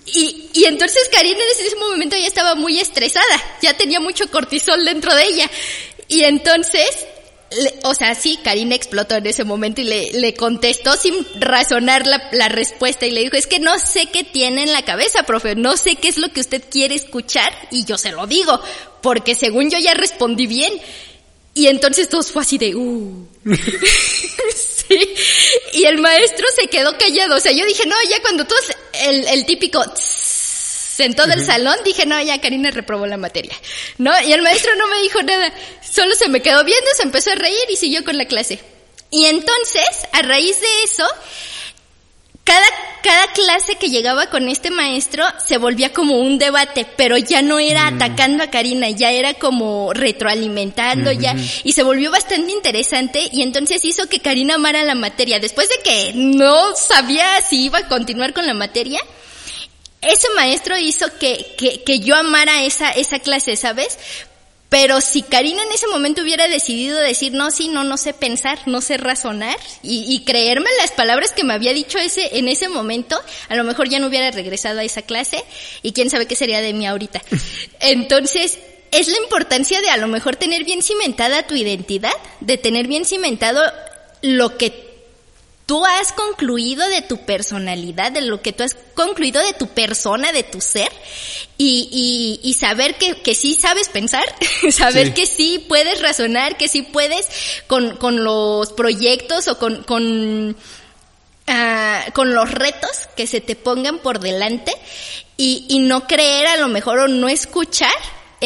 y, 0.05 0.49
y 0.53 0.65
entonces 0.65 1.09
Karina 1.09 1.39
en 1.39 1.65
ese 1.65 1.75
momento 1.77 2.17
ya 2.17 2.27
estaba 2.27 2.55
muy 2.55 2.79
estresada, 2.79 3.59
ya 3.61 3.77
tenía 3.77 4.01
mucho 4.01 4.29
cortisol 4.29 4.83
dentro 4.83 5.15
de 5.15 5.23
ella. 5.23 5.49
Y 6.09 6.23
entonces, 6.23 7.07
le- 7.55 7.79
o 7.83 7.93
sea, 7.93 8.13
sí, 8.15 8.39
Karina 8.43 8.75
explotó 8.75 9.15
en 9.15 9.25
ese 9.27 9.43
momento 9.43 9.81
y 9.81 9.85
le, 9.85 10.11
le 10.13 10.33
contestó 10.33 10.95
sin 10.95 11.13
razonar 11.39 12.05
la, 12.07 12.29
la 12.31 12.49
respuesta 12.49 13.05
y 13.05 13.11
le 13.11 13.21
dijo, 13.21 13.35
es 13.35 13.47
que 13.47 13.59
no 13.59 13.77
sé 13.79 14.07
qué 14.11 14.23
tiene 14.23 14.63
en 14.63 14.71
la 14.71 14.83
cabeza, 14.83 15.23
profe, 15.23 15.55
no 15.55 15.77
sé 15.77 15.95
qué 15.95 16.07
es 16.09 16.17
lo 16.17 16.29
que 16.29 16.41
usted 16.41 16.63
quiere 16.69 16.95
escuchar 16.95 17.51
y 17.71 17.85
yo 17.85 17.97
se 17.97 18.11
lo 18.11 18.27
digo, 18.27 18.59
porque 19.01 19.35
según 19.35 19.69
yo 19.69 19.79
ya 19.79 19.93
respondí 19.93 20.47
bien. 20.47 20.73
Y 21.53 21.67
entonces 21.67 22.09
todos 22.09 22.31
fue 22.31 22.41
así 22.41 22.57
de, 22.57 22.75
uh. 22.75 23.27
sí. 24.55 25.13
Y 25.73 25.85
el 25.85 25.97
maestro 25.99 26.45
se 26.55 26.67
quedó 26.67 26.97
callado. 26.97 27.37
O 27.37 27.39
sea, 27.39 27.51
yo 27.51 27.65
dije, 27.65 27.85
no, 27.85 27.95
ya 28.09 28.21
cuando 28.21 28.45
todos, 28.45 28.65
el, 29.05 29.25
el 29.27 29.45
típico 29.45 29.81
tss, 29.93 30.34
en 31.03 31.15
todo 31.15 31.31
el 31.33 31.45
salón, 31.45 31.75
dije, 31.83 32.05
no, 32.05 32.21
ya 32.21 32.39
Karina 32.39 32.71
reprobó 32.71 33.05
la 33.05 33.17
materia. 33.17 33.55
¿No? 33.97 34.11
Y 34.21 34.31
el 34.33 34.41
maestro 34.41 34.73
no 34.75 34.87
me 34.87 35.01
dijo 35.01 35.21
nada. 35.23 35.51
Solo 35.81 36.15
se 36.15 36.29
me 36.29 36.41
quedó 36.41 36.63
viendo, 36.63 36.87
se 36.95 37.03
empezó 37.03 37.31
a 37.31 37.35
reír 37.35 37.65
y 37.69 37.75
siguió 37.75 38.03
con 38.03 38.17
la 38.17 38.25
clase. 38.25 38.59
Y 39.11 39.25
entonces, 39.25 40.07
a 40.13 40.21
raíz 40.21 40.59
de 40.59 40.83
eso, 40.83 41.05
cada, 42.43 42.65
cada 43.01 43.33
clase 43.33 43.75
que 43.75 43.89
llegaba 43.89 44.29
con 44.29 44.47
este 44.49 44.69
maestro 44.69 45.25
se 45.43 45.57
volvía 45.57 45.93
como 45.93 46.19
un 46.19 46.37
debate, 46.37 46.85
pero 46.95 47.17
ya 47.17 47.41
no 47.41 47.57
era 47.59 47.89
Mm. 47.89 47.95
atacando 47.95 48.43
a 48.43 48.51
Karina, 48.51 48.89
ya 48.91 49.11
era 49.11 49.33
como 49.33 49.93
retroalimentando, 49.93 51.11
ya, 51.11 51.35
y 51.63 51.71
se 51.71 51.81
volvió 51.81 52.11
bastante 52.11 52.51
interesante 52.51 53.29
y 53.31 53.41
entonces 53.41 53.83
hizo 53.83 54.07
que 54.07 54.19
Karina 54.19 54.55
amara 54.55 54.83
la 54.83 54.93
materia. 54.95 55.39
Después 55.39 55.69
de 55.69 55.79
que 55.83 56.11
no 56.13 56.75
sabía 56.75 57.25
si 57.41 57.65
iba 57.65 57.79
a 57.79 57.87
continuar 57.87 58.33
con 58.33 58.45
la 58.45 58.53
materia, 58.53 59.01
ese 60.05 60.27
maestro 60.35 60.77
hizo 60.77 61.07
que, 61.19 61.55
que, 61.57 61.83
que 61.83 61.99
yo 61.99 62.15
amara 62.15 62.63
esa, 62.63 62.91
esa 62.91 63.19
clase, 63.19 63.55
¿sabes? 63.55 63.97
Pero 64.69 64.99
si 64.99 65.21
Karina 65.21 65.63
en 65.63 65.71
ese 65.71 65.87
momento 65.87 66.21
hubiera 66.21 66.47
decidido 66.47 66.99
decir, 66.99 67.33
no, 67.33 67.51
sí, 67.51 67.67
no, 67.67 67.83
no 67.83 67.97
sé 67.97 68.13
pensar, 68.13 68.59
no 68.65 68.81
sé 68.81 68.97
razonar, 68.97 69.57
y, 69.83 70.05
y 70.13 70.25
creerme 70.25 70.69
las 70.79 70.91
palabras 70.91 71.31
que 71.31 71.43
me 71.43 71.53
había 71.53 71.73
dicho 71.73 71.97
ese, 71.97 72.37
en 72.37 72.47
ese 72.47 72.67
momento, 72.67 73.17
a 73.47 73.55
lo 73.55 73.63
mejor 73.63 73.87
ya 73.87 73.99
no 73.99 74.07
hubiera 74.07 74.31
regresado 74.31 74.79
a 74.79 74.83
esa 74.83 75.03
clase, 75.03 75.43
y 75.81 75.93
quién 75.93 76.09
sabe 76.09 76.25
qué 76.25 76.35
sería 76.35 76.61
de 76.61 76.73
mí 76.73 76.87
ahorita. 76.87 77.21
Entonces, 77.79 78.57
es 78.91 79.07
la 79.07 79.17
importancia 79.17 79.81
de 79.81 79.89
a 79.89 79.97
lo 79.97 80.07
mejor 80.07 80.35
tener 80.35 80.63
bien 80.63 80.81
cimentada 80.81 81.47
tu 81.47 81.55
identidad, 81.55 82.13
de 82.41 82.57
tener 82.57 82.87
bien 82.87 83.05
cimentado 83.05 83.61
lo 84.21 84.57
que 84.57 84.94
tú 85.65 85.83
has 85.85 86.11
concluido 86.11 86.87
de 86.89 87.01
tu 87.01 87.25
personalidad, 87.25 88.11
de 88.11 88.21
lo 88.21 88.41
que 88.41 88.53
tú 88.53 88.63
has 88.63 88.75
concluido 88.93 89.41
de 89.41 89.53
tu 89.53 89.67
persona, 89.67 90.31
de 90.31 90.43
tu 90.43 90.61
ser, 90.61 90.91
y, 91.57 91.89
y, 92.43 92.47
y 92.47 92.53
saber 92.53 92.97
que, 92.97 93.21
que 93.21 93.33
sí 93.33 93.55
sabes 93.55 93.89
pensar, 93.89 94.23
saber 94.71 95.07
Sí. 95.07 95.13
que 95.13 95.25
sí 95.25 95.65
puedes 95.67 96.01
razonar, 96.01 96.57
que 96.57 96.67
sí 96.67 96.81
puedes 96.83 97.27
con, 97.67 97.97
con 97.97 98.23
los 98.23 98.73
proyectos 98.73 99.47
o 99.47 99.57
con, 99.57 99.83
con, 99.83 100.55
ah, 101.47 102.05
con 102.13 102.33
los 102.35 102.51
retos 102.51 103.07
que 103.15 103.25
se 103.25 103.41
te 103.41 103.55
pongan 103.55 103.99
por 103.99 104.19
delante 104.19 104.73
y, 105.37 105.65
y 105.69 105.79
no 105.79 106.07
creer 106.07 106.47
a 106.47 106.57
lo 106.57 106.67
mejor 106.67 106.99
o 106.99 107.07
no 107.07 107.27
escuchar 107.27 107.91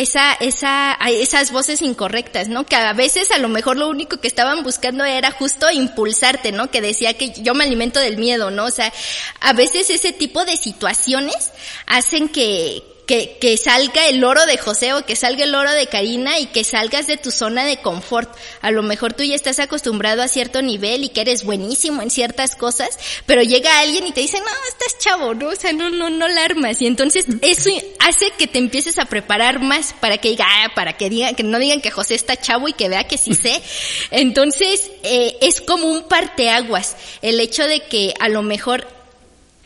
esa, 0.02 0.34
esa, 0.34 0.98
esas 1.10 1.52
voces 1.52 1.82
incorrectas, 1.82 2.48
¿no? 2.48 2.66
Que 2.66 2.78
a 2.78 2.94
veces 2.94 3.32
a 3.32 3.38
lo 3.38 3.50
mejor 3.50 3.76
lo 3.76 3.90
único 3.90 4.18
que 4.18 4.30
estaban 4.30 4.64
buscando 4.64 5.04
era 5.04 5.32
justo 5.32 5.70
impulsarte, 5.70 6.54
¿no? 6.54 6.72
Que 6.72 6.80
decía 6.80 7.18
que 7.18 7.34
yo 7.34 7.54
me 7.54 7.66
alimento 7.66 8.00
del 8.00 8.18
miedo, 8.18 8.50
¿no? 8.50 8.66
O 8.66 8.72
sea, 8.72 8.94
a 9.42 9.52
veces 9.52 9.90
ese 9.90 10.14
tipo 10.14 10.46
de 10.46 10.56
situaciones 10.56 11.52
hacen 11.86 12.30
que, 12.30 12.89
que, 13.10 13.38
que 13.42 13.58
salga 13.58 14.06
el 14.06 14.24
oro 14.24 14.46
de 14.46 14.60
José 14.60 14.94
o 14.94 15.04
que 15.04 15.16
salga 15.16 15.44
el 15.44 15.56
oro 15.56 15.72
de 15.72 15.88
Karina 15.88 16.38
y 16.38 16.46
que 16.46 16.64
salgas 16.64 17.08
de 17.08 17.18
tu 17.18 17.32
zona 17.32 17.66
de 17.66 17.82
confort. 17.82 18.32
A 18.62 18.70
lo 18.70 18.84
mejor 18.84 19.14
tú 19.14 19.24
ya 19.24 19.34
estás 19.34 19.58
acostumbrado 19.58 20.22
a 20.22 20.28
cierto 20.28 20.62
nivel 20.62 21.04
y 21.04 21.10
que 21.10 21.22
eres 21.22 21.44
buenísimo 21.44 22.04
en 22.04 22.12
ciertas 22.12 22.56
cosas, 22.56 23.00
pero 23.26 23.42
llega 23.42 23.80
alguien 23.80 24.06
y 24.06 24.12
te 24.12 24.22
dice, 24.22 24.38
no, 24.40 24.46
estás 24.70 25.00
chavo, 25.00 25.34
¿no? 25.34 25.48
O 25.48 25.56
sea, 25.56 25.74
no, 25.74 25.90
no, 25.90 26.12
no 26.12 26.28
la 26.28 26.44
armas. 26.44 26.84
Y 26.84 26.86
entonces 26.86 27.26
eso 27.42 27.72
hace 27.98 28.30
que 28.38 28.46
te 28.46 28.60
empieces 28.60 29.00
a 29.00 29.06
preparar 29.06 29.60
más 29.60 29.96
para 30.00 30.20
que 30.20 30.30
diga, 30.30 30.46
ah, 30.48 30.72
para 30.76 30.96
que 30.96 31.10
digan, 31.10 31.34
que 31.34 31.42
no 31.42 31.58
digan 31.58 31.82
que 31.82 31.90
José 31.90 32.14
está 32.14 32.38
chavo 32.38 32.68
y 32.68 32.74
que 32.74 32.90
vea 32.90 33.08
que 33.08 33.18
sí 33.18 33.34
sé. 33.34 33.60
Entonces, 34.12 34.92
eh, 35.02 35.36
es 35.42 35.62
como 35.62 35.88
un 35.88 36.08
parteaguas. 36.08 36.96
El 37.24 37.40
hecho 37.40 37.66
de 37.66 37.82
que 37.88 38.14
a 38.20 38.30
lo 38.30 38.44
mejor 38.44 38.88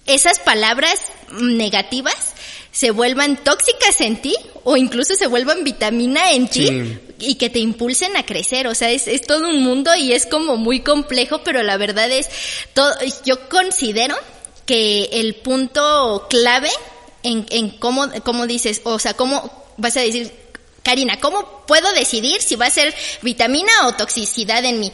esas 0.06 0.40
palabras 0.40 1.12
negativas 1.32 2.33
se 2.74 2.92
vuelvan 2.92 3.42
tóxicas 3.42 4.02
en 4.02 4.22
ti 4.22 4.36
o 4.64 4.76
incluso 4.76 5.14
se 5.14 5.28
vuelvan 5.28 5.64
vitamina 5.64 6.32
en 6.32 6.48
ti 6.48 6.68
Sí. 6.68 7.00
y 7.20 7.36
que 7.36 7.50
te 7.50 7.60
impulsen 7.60 8.18
a 8.18 8.26
crecer. 8.26 8.68
O 8.68 8.76
sea, 8.76 8.90
es, 8.90 9.08
es 9.08 9.22
todo 9.22 9.48
un 9.48 9.62
mundo 9.64 9.96
y 9.96 10.12
es 10.12 10.26
como 10.26 10.58
muy 10.58 10.82
complejo, 10.82 11.42
pero 11.44 11.62
la 11.64 11.78
verdad 11.78 12.12
es, 12.12 12.28
todo, 12.74 12.92
yo 13.24 13.48
considero 13.48 14.16
que 14.66 15.10
el 15.14 15.36
punto 15.36 16.28
clave 16.30 16.72
en, 17.22 17.46
en 17.52 17.70
cómo, 17.70 18.10
cómo 18.24 18.48
dices, 18.48 18.82
o 18.84 18.98
sea, 18.98 19.14
cómo 19.14 19.64
vas 19.78 19.96
a 19.96 20.02
decir, 20.02 20.32
Karina, 20.82 21.20
¿cómo 21.20 21.64
puedo 21.68 21.92
decidir 21.94 22.42
si 22.42 22.56
va 22.56 22.66
a 22.66 22.72
ser 22.72 22.94
vitamina 23.22 23.72
o 23.86 23.94
toxicidad 23.94 24.66
en 24.66 24.80
mí? 24.80 24.92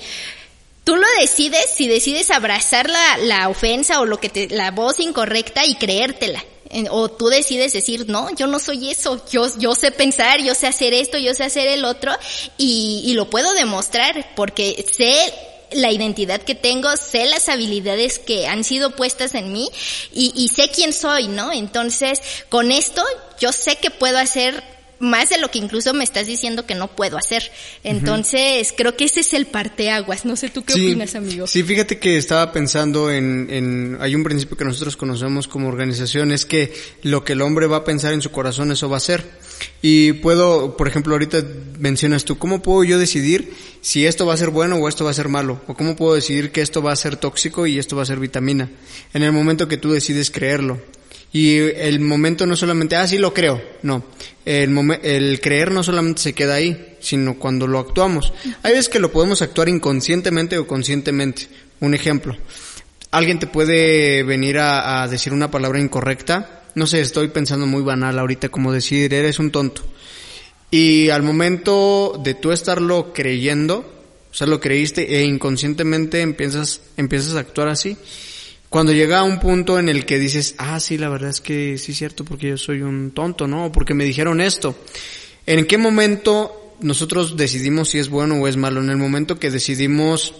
Tú 0.83 0.95
lo 0.95 1.07
decides 1.21 1.65
si 1.73 1.87
decides 1.87 2.29
abrazar 2.29 2.89
la, 2.89 3.17
la 3.19 3.47
ofensa 3.47 4.01
o 4.01 4.05
lo 4.05 4.19
que 4.19 4.29
te, 4.29 4.49
la 4.49 4.71
voz 4.71 4.99
incorrecta 4.99 5.65
y 5.65 5.75
creértela. 5.75 6.43
O 6.91 7.09
tú 7.09 7.27
decides 7.27 7.73
decir, 7.73 8.07
no, 8.09 8.33
yo 8.35 8.45
no 8.45 8.59
soy 8.59 8.91
eso, 8.91 9.25
yo, 9.31 9.47
yo 9.57 9.73
sé 9.73 9.91
pensar, 9.91 10.41
yo 10.41 10.53
sé 10.53 10.67
hacer 10.67 10.93
esto, 10.93 11.17
yo 11.17 11.33
sé 11.33 11.43
hacer 11.43 11.67
el 11.67 11.83
otro, 11.83 12.11
y, 12.57 13.01
y 13.05 13.13
lo 13.13 13.29
puedo 13.29 13.53
demostrar 13.53 14.33
porque 14.35 14.85
sé 14.91 15.33
la 15.71 15.91
identidad 15.91 16.41
que 16.41 16.55
tengo, 16.55 16.95
sé 16.97 17.25
las 17.25 17.49
habilidades 17.49 18.19
que 18.19 18.47
han 18.47 18.63
sido 18.63 18.95
puestas 18.95 19.35
en 19.35 19.51
mí 19.51 19.69
y, 20.13 20.31
y 20.35 20.47
sé 20.49 20.69
quién 20.69 20.93
soy, 20.93 21.27
¿no? 21.27 21.51
Entonces, 21.51 22.21
con 22.49 22.71
esto 22.71 23.03
yo 23.39 23.51
sé 23.51 23.75
que 23.77 23.91
puedo 23.91 24.17
hacer 24.17 24.63
más 24.99 25.29
de 25.29 25.37
lo 25.37 25.49
que 25.49 25.59
incluso 25.59 25.93
me 25.93 26.03
estás 26.03 26.27
diciendo 26.27 26.65
que 26.65 26.75
no 26.75 26.87
puedo 26.89 27.17
hacer. 27.17 27.51
Entonces, 27.83 28.73
creo 28.75 28.95
que 28.95 29.05
ese 29.05 29.21
es 29.21 29.33
el 29.33 29.45
parteaguas. 29.45 30.25
No 30.25 30.35
sé 30.35 30.49
tú 30.49 30.63
qué 30.63 30.73
Sí, 30.73 30.87
opinas, 30.87 31.15
amigo. 31.15 31.47
Sí, 31.47 31.63
fíjate 31.63 31.99
que 31.99 32.17
estaba 32.17 32.51
pensando 32.51 33.11
en, 33.11 33.47
en, 33.49 33.97
hay 34.01 34.15
un 34.15 34.23
principio 34.23 34.57
que 34.57 34.65
nosotros 34.65 34.97
conocemos 34.97 35.47
como 35.47 35.67
organización, 35.67 36.31
es 36.31 36.45
que 36.45 36.73
lo 37.03 37.23
que 37.23 37.33
el 37.33 37.41
hombre 37.41 37.67
va 37.67 37.77
a 37.77 37.83
pensar 37.83 38.13
en 38.13 38.21
su 38.21 38.31
corazón, 38.31 38.71
eso 38.71 38.89
va 38.89 38.97
a 38.97 39.01
ser. 39.01 39.25
Y 39.81 40.13
puedo, 40.13 40.77
por 40.77 40.87
ejemplo, 40.87 41.13
ahorita 41.13 41.43
mencionas 41.77 42.25
tú, 42.25 42.37
¿cómo 42.37 42.61
puedo 42.61 42.83
yo 42.83 42.99
decidir 42.99 43.53
si 43.81 44.05
esto 44.05 44.25
va 44.25 44.33
a 44.33 44.37
ser 44.37 44.49
bueno 44.49 44.75
o 44.77 44.87
esto 44.89 45.05
va 45.05 45.11
a 45.11 45.13
ser 45.13 45.29
malo? 45.29 45.61
¿O 45.67 45.73
cómo 45.73 45.95
puedo 45.95 46.15
decidir 46.15 46.51
que 46.51 46.61
esto 46.61 46.81
va 46.81 46.91
a 46.91 46.95
ser 46.95 47.17
tóxico 47.17 47.67
y 47.67 47.79
esto 47.79 47.95
va 47.95 48.03
a 48.03 48.05
ser 48.05 48.19
vitamina? 48.19 48.69
En 49.13 49.23
el 49.23 49.31
momento 49.31 49.67
que 49.67 49.77
tú 49.77 49.91
decides 49.91 50.31
creerlo. 50.31 50.81
Y 51.31 51.57
el 51.57 51.99
momento 51.99 52.45
no 52.45 52.55
solamente, 52.55 52.95
ah, 52.95 53.07
sí 53.07 53.17
lo 53.17 53.33
creo, 53.33 53.61
no. 53.83 54.03
El, 54.45 54.75
el 55.03 55.39
creer 55.41 55.71
no 55.71 55.83
solamente 55.83 56.21
se 56.21 56.33
queda 56.33 56.55
ahí, 56.55 56.95
sino 56.99 57.37
cuando 57.37 57.67
lo 57.67 57.79
actuamos. 57.79 58.33
Hay 58.63 58.71
veces 58.73 58.89
que 58.89 58.99
lo 58.99 59.11
podemos 59.11 59.41
actuar 59.41 59.69
inconscientemente 59.69 60.57
o 60.57 60.65
conscientemente. 60.65 61.47
Un 61.81 61.93
ejemplo. 61.93 62.35
Alguien 63.11 63.39
te 63.39 63.47
puede 63.47 64.23
venir 64.23 64.57
a, 64.57 65.03
a 65.03 65.07
decir 65.07 65.31
una 65.33 65.51
palabra 65.51 65.79
incorrecta. 65.79 66.63
No 66.75 66.87
sé, 66.87 67.01
estoy 67.01 67.27
pensando 67.27 67.67
muy 67.67 67.83
banal 67.83 68.17
ahorita 68.17 68.49
como 68.49 68.71
decir, 68.71 69.13
eres 69.13 69.39
un 69.39 69.51
tonto. 69.51 69.83
Y 70.71 71.09
al 71.09 71.23
momento 71.23 72.19
de 72.23 72.35
tú 72.35 72.51
estarlo 72.51 73.11
creyendo, 73.13 73.77
o 74.31 74.33
sea, 74.33 74.45
lo 74.45 74.59
creíste 74.59 75.15
e 75.15 75.23
inconscientemente 75.23 76.21
empiezas, 76.21 76.81
empiezas 76.97 77.35
a 77.35 77.39
actuar 77.39 77.69
así. 77.69 77.97
Cuando 78.69 78.93
llega 78.93 79.19
a 79.19 79.23
un 79.23 79.39
punto 79.39 79.79
en 79.79 79.89
el 79.89 80.05
que 80.05 80.19
dices, 80.19 80.53
ah, 80.59 80.79
sí, 80.79 80.99
la 80.99 81.09
verdad 81.09 81.31
es 81.31 81.41
que 81.41 81.79
sí 81.79 81.91
es 81.91 81.97
cierto 81.97 82.23
porque 82.23 82.49
yo 82.49 82.57
soy 82.57 82.83
un 82.83 83.11
tonto, 83.11 83.47
¿no? 83.47 83.71
Porque 83.71 83.95
me 83.95 84.05
dijeron 84.05 84.41
esto. 84.41 84.75
¿En 85.47 85.65
qué 85.65 85.79
momento 85.79 86.75
nosotros 86.79 87.35
decidimos 87.35 87.89
si 87.89 87.97
es 87.97 88.09
bueno 88.09 88.35
o 88.35 88.47
es 88.47 88.57
malo? 88.57 88.79
En 88.79 88.91
el 88.91 88.97
momento 88.97 89.39
que 89.39 89.49
decidimos, 89.49 90.35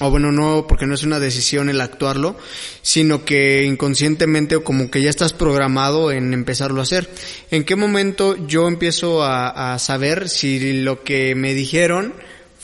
o 0.00 0.10
bueno, 0.10 0.32
no, 0.32 0.66
porque 0.66 0.86
no 0.86 0.94
es 0.94 1.02
una 1.02 1.20
decisión 1.20 1.68
el 1.68 1.82
actuarlo, 1.82 2.34
sino 2.80 3.26
que 3.26 3.64
inconscientemente 3.64 4.56
o 4.56 4.64
como 4.64 4.90
que 4.90 5.02
ya 5.02 5.10
estás 5.10 5.34
programado 5.34 6.12
en 6.12 6.32
empezarlo 6.32 6.80
a 6.80 6.84
hacer. 6.84 7.10
¿En 7.50 7.64
qué 7.64 7.76
momento 7.76 8.38
yo 8.46 8.68
empiezo 8.68 9.22
a 9.22 9.78
saber 9.78 10.30
si 10.30 10.80
lo 10.80 11.04
que 11.04 11.34
me 11.34 11.52
dijeron 11.52 12.14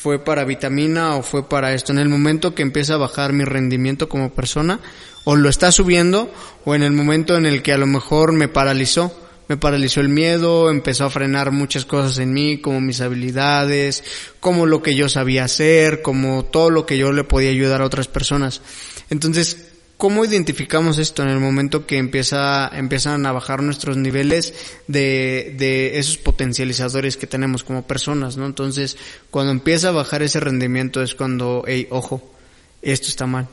fue 0.00 0.18
para 0.18 0.44
vitamina 0.44 1.16
o 1.16 1.22
fue 1.22 1.46
para 1.46 1.74
esto? 1.74 1.92
En 1.92 1.98
el 1.98 2.08
momento 2.08 2.54
que 2.54 2.62
empieza 2.62 2.94
a 2.94 2.98
bajar 2.98 3.34
mi 3.34 3.44
rendimiento 3.44 4.08
como 4.08 4.32
persona, 4.32 4.80
o 5.24 5.36
lo 5.36 5.50
está 5.50 5.70
subiendo, 5.72 6.32
o 6.64 6.74
en 6.74 6.82
el 6.82 6.92
momento 6.92 7.36
en 7.36 7.44
el 7.44 7.62
que 7.62 7.74
a 7.74 7.78
lo 7.78 7.86
mejor 7.86 8.32
me 8.32 8.48
paralizó 8.48 9.14
me 9.50 9.56
paralizó 9.56 10.00
el 10.00 10.08
miedo, 10.08 10.70
empezó 10.70 11.06
a 11.06 11.10
frenar 11.10 11.50
muchas 11.50 11.84
cosas 11.84 12.18
en 12.18 12.32
mí, 12.32 12.60
como 12.60 12.80
mis 12.80 13.00
habilidades, 13.00 14.04
como 14.38 14.64
lo 14.64 14.80
que 14.80 14.94
yo 14.94 15.08
sabía 15.08 15.42
hacer, 15.42 16.02
como 16.02 16.44
todo 16.44 16.70
lo 16.70 16.86
que 16.86 16.96
yo 16.96 17.10
le 17.10 17.24
podía 17.24 17.50
ayudar 17.50 17.82
a 17.82 17.86
otras 17.86 18.06
personas. 18.06 18.62
Entonces, 19.10 19.69
¿cómo 20.00 20.24
identificamos 20.24 20.98
esto 20.98 21.22
en 21.22 21.28
el 21.28 21.38
momento 21.38 21.86
que 21.86 21.98
empieza, 21.98 22.68
empiezan 22.72 23.26
a 23.26 23.32
bajar 23.32 23.62
nuestros 23.62 23.98
niveles 23.98 24.54
de, 24.88 25.54
de 25.58 25.98
esos 25.98 26.16
potencializadores 26.16 27.18
que 27.18 27.26
tenemos 27.26 27.62
como 27.62 27.86
personas, 27.86 28.38
¿no? 28.38 28.46
Entonces, 28.46 28.96
cuando 29.30 29.52
empieza 29.52 29.90
a 29.90 29.92
bajar 29.92 30.22
ese 30.22 30.40
rendimiento 30.40 31.02
es 31.02 31.14
cuando, 31.14 31.64
hey, 31.66 31.86
ojo, 31.90 32.32
esto 32.80 33.08
está 33.08 33.26
mal. 33.26 33.46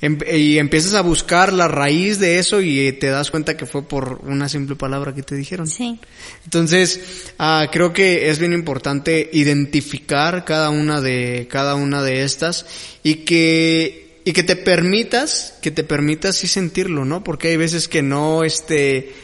Em- 0.00 0.18
y 0.32 0.58
empiezas 0.58 0.94
a 0.94 1.00
buscar 1.00 1.52
la 1.52 1.66
raíz 1.66 2.20
de 2.20 2.38
eso 2.38 2.60
y 2.60 2.86
eh, 2.86 2.92
te 2.92 3.08
das 3.08 3.32
cuenta 3.32 3.56
que 3.56 3.66
fue 3.66 3.82
por 3.82 4.20
una 4.24 4.48
simple 4.48 4.76
palabra 4.76 5.12
que 5.12 5.24
te 5.24 5.34
dijeron. 5.34 5.66
Sí. 5.66 5.98
Entonces, 6.44 7.32
ah, 7.40 7.66
creo 7.72 7.92
que 7.92 8.30
es 8.30 8.38
bien 8.38 8.52
importante 8.52 9.28
identificar 9.32 10.44
cada 10.44 10.70
una 10.70 11.00
de, 11.00 11.48
cada 11.50 11.74
una 11.74 12.02
de 12.02 12.22
estas 12.22 12.66
y 13.02 13.24
que, 13.24 14.07
y 14.28 14.34
que 14.34 14.42
te 14.42 14.56
permitas, 14.56 15.54
que 15.62 15.70
te 15.70 15.84
permitas 15.84 16.36
sí 16.36 16.48
sentirlo, 16.48 17.06
¿no? 17.06 17.24
Porque 17.24 17.48
hay 17.48 17.56
veces 17.56 17.88
que 17.88 18.02
no, 18.02 18.44
este, 18.44 19.14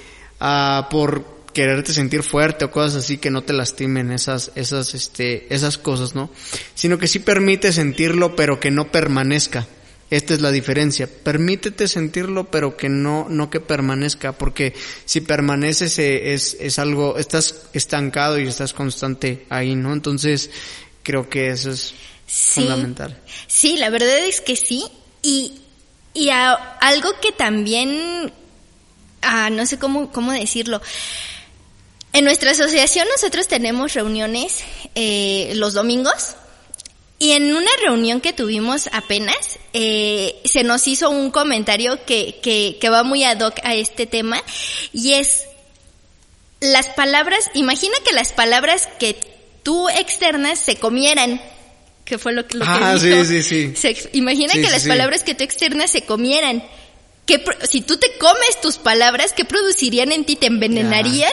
ah, 0.40 0.88
por 0.90 1.44
quererte 1.52 1.92
sentir 1.92 2.22
fuerte 2.22 2.64
o 2.64 2.70
cosas 2.70 3.04
así 3.04 3.18
que 3.18 3.28
no 3.28 3.42
te 3.42 3.52
lastimen 3.52 4.10
esas, 4.12 4.50
esas, 4.54 4.94
este, 4.94 5.54
esas 5.54 5.76
cosas, 5.76 6.14
¿no? 6.14 6.30
Sino 6.74 6.96
que 6.96 7.06
sí 7.06 7.18
permite 7.18 7.70
sentirlo 7.70 8.34
pero 8.34 8.60
que 8.60 8.70
no 8.70 8.90
permanezca. 8.90 9.66
Esta 10.08 10.32
es 10.32 10.40
la 10.40 10.50
diferencia. 10.50 11.06
Permítete 11.06 11.86
sentirlo, 11.86 12.50
pero 12.50 12.78
que 12.78 12.88
no, 12.88 13.26
no 13.28 13.50
que 13.50 13.60
permanezca, 13.60 14.32
porque 14.32 14.72
si 15.04 15.20
permaneces 15.20 15.98
eh, 15.98 16.32
es, 16.32 16.56
es 16.60 16.78
algo, 16.78 17.18
estás 17.18 17.66
estancado 17.74 18.38
y 18.38 18.46
estás 18.46 18.72
constante 18.72 19.44
ahí, 19.50 19.76
¿no? 19.76 19.92
Entonces, 19.92 20.50
creo 21.02 21.28
que 21.28 21.48
eso 21.48 21.72
es 21.72 21.94
fundamental. 22.26 23.18
Sí, 23.46 23.76
la 23.76 23.90
verdad 23.90 24.18
es 24.18 24.40
que 24.40 24.56
sí. 24.56 24.84
Y, 25.22 25.60
y 26.12 26.30
algo 26.30 27.10
que 27.20 27.32
también, 27.32 28.32
ah, 29.22 29.50
no 29.50 29.66
sé 29.66 29.78
cómo, 29.78 30.10
cómo 30.12 30.32
decirlo, 30.32 30.80
en 32.12 32.24
nuestra 32.24 32.52
asociación 32.52 33.08
nosotros 33.08 33.48
tenemos 33.48 33.94
reuniones 33.94 34.62
eh, 34.94 35.52
los 35.56 35.74
domingos. 35.74 36.36
Y 37.18 37.32
en 37.32 37.54
una 37.54 37.70
reunión 37.82 38.20
que 38.20 38.32
tuvimos 38.32 38.88
apenas, 38.92 39.58
eh, 39.72 40.40
se 40.44 40.62
nos 40.62 40.86
hizo 40.88 41.10
un 41.10 41.30
comentario 41.30 42.04
que, 42.04 42.38
que, 42.42 42.76
que 42.80 42.88
va 42.88 43.02
muy 43.02 43.24
ad 43.24 43.40
hoc 43.40 43.54
a 43.62 43.74
este 43.74 44.06
tema. 44.06 44.42
Y 44.92 45.14
es 45.14 45.44
las 46.60 46.86
palabras, 46.88 47.50
imagina 47.54 47.94
que 48.04 48.14
las 48.14 48.32
palabras 48.32 48.88
que 48.98 49.16
tú 49.62 49.88
externas 49.88 50.58
se 50.58 50.76
comieran 50.76 51.40
que 52.04 52.18
fue 52.18 52.32
lo, 52.32 52.46
que 52.46 52.58
ah, 52.62 52.96
dijo. 53.00 53.24
Sí, 53.24 53.42
sí, 53.42 53.74
sí. 53.74 54.08
imagina 54.12 54.52
que 54.52 54.70
las 54.70 54.86
palabras 54.86 55.24
que 55.24 55.34
tú 55.34 55.44
externas 55.44 55.90
se 55.90 56.02
comieran. 56.02 56.62
¿Qué, 57.26 57.42
si 57.68 57.80
tú 57.80 57.96
te 57.96 58.18
comes 58.18 58.60
tus 58.60 58.76
palabras, 58.76 59.32
¿qué 59.32 59.46
producirían 59.46 60.12
en 60.12 60.24
ti? 60.24 60.36
¿Te 60.36 60.46
envenenarían? 60.46 61.32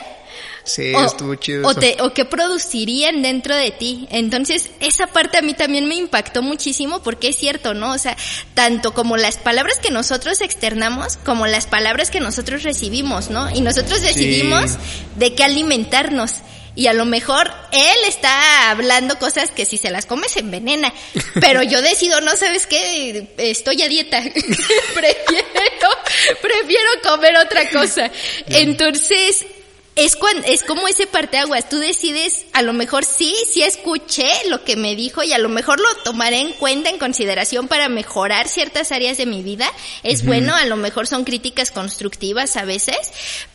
Sí, 0.63 0.93
estuvo 0.93 1.35
chido. 1.35 1.67
O, 1.67 1.73
te, 1.73 1.97
o 2.01 2.13
qué 2.13 2.23
producirían 2.23 3.21
dentro 3.21 3.55
de 3.55 3.71
ti. 3.71 4.07
Entonces, 4.11 4.69
esa 4.79 5.07
parte 5.07 5.37
a 5.37 5.41
mí 5.41 5.53
también 5.53 5.87
me 5.87 5.95
impactó 5.95 6.41
muchísimo 6.41 7.01
porque 7.01 7.29
es 7.29 7.35
cierto, 7.35 7.73
¿no? 7.73 7.93
O 7.93 7.97
sea, 7.97 8.15
tanto 8.53 8.93
como 8.93 9.17
las 9.17 9.37
palabras 9.37 9.79
que 9.79 9.91
nosotros 9.91 10.39
externamos, 10.41 11.17
como 11.17 11.47
las 11.47 11.65
palabras 11.65 12.11
que 12.11 12.19
nosotros 12.19 12.63
recibimos, 12.63 13.29
¿no? 13.29 13.49
Y 13.53 13.61
nosotros 13.61 14.01
decidimos 14.01 14.77
de 15.17 15.33
qué 15.33 15.43
alimentarnos. 15.43 16.35
Y 16.75 16.87
a 16.87 16.93
lo 16.93 17.05
mejor 17.05 17.51
él 17.71 17.97
está 18.07 18.71
hablando 18.71 19.19
cosas 19.19 19.51
que 19.51 19.65
si 19.65 19.77
se 19.77 19.89
las 19.89 20.05
come 20.05 20.29
se 20.29 20.39
envenena. 20.39 20.93
Pero 21.39 21.63
yo 21.63 21.81
decido, 21.81 22.21
no 22.21 22.35
sabes 22.37 22.65
qué, 22.65 23.27
estoy 23.37 23.81
a 23.81 23.89
dieta. 23.89 24.21
prefiero, 24.93 25.89
prefiero 26.41 26.89
comer 27.03 27.37
otra 27.37 27.69
cosa. 27.69 28.09
Entonces, 28.47 29.45
es, 29.95 30.15
cuando, 30.15 30.47
es 30.47 30.63
como 30.63 30.87
ese 30.87 31.05
parteaguas, 31.05 31.67
tú 31.67 31.77
decides, 31.77 32.45
a 32.53 32.61
lo 32.61 32.71
mejor 32.71 33.03
sí, 33.03 33.35
sí 33.51 33.61
escuché 33.61 34.29
lo 34.49 34.63
que 34.63 34.77
me 34.77 34.95
dijo 34.95 35.21
y 35.21 35.33
a 35.33 35.37
lo 35.37 35.49
mejor 35.49 35.81
lo 35.81 35.87
tomaré 36.03 36.39
en 36.39 36.53
cuenta, 36.53 36.89
en 36.89 36.97
consideración 36.97 37.67
para 37.67 37.89
mejorar 37.89 38.47
ciertas 38.47 38.91
áreas 38.93 39.17
de 39.17 39.25
mi 39.25 39.43
vida. 39.43 39.69
Es 40.03 40.25
bueno, 40.25 40.55
a 40.55 40.65
lo 40.65 40.77
mejor 40.77 41.07
son 41.07 41.25
críticas 41.25 41.71
constructivas 41.71 42.55
a 42.55 42.63
veces, 42.63 42.95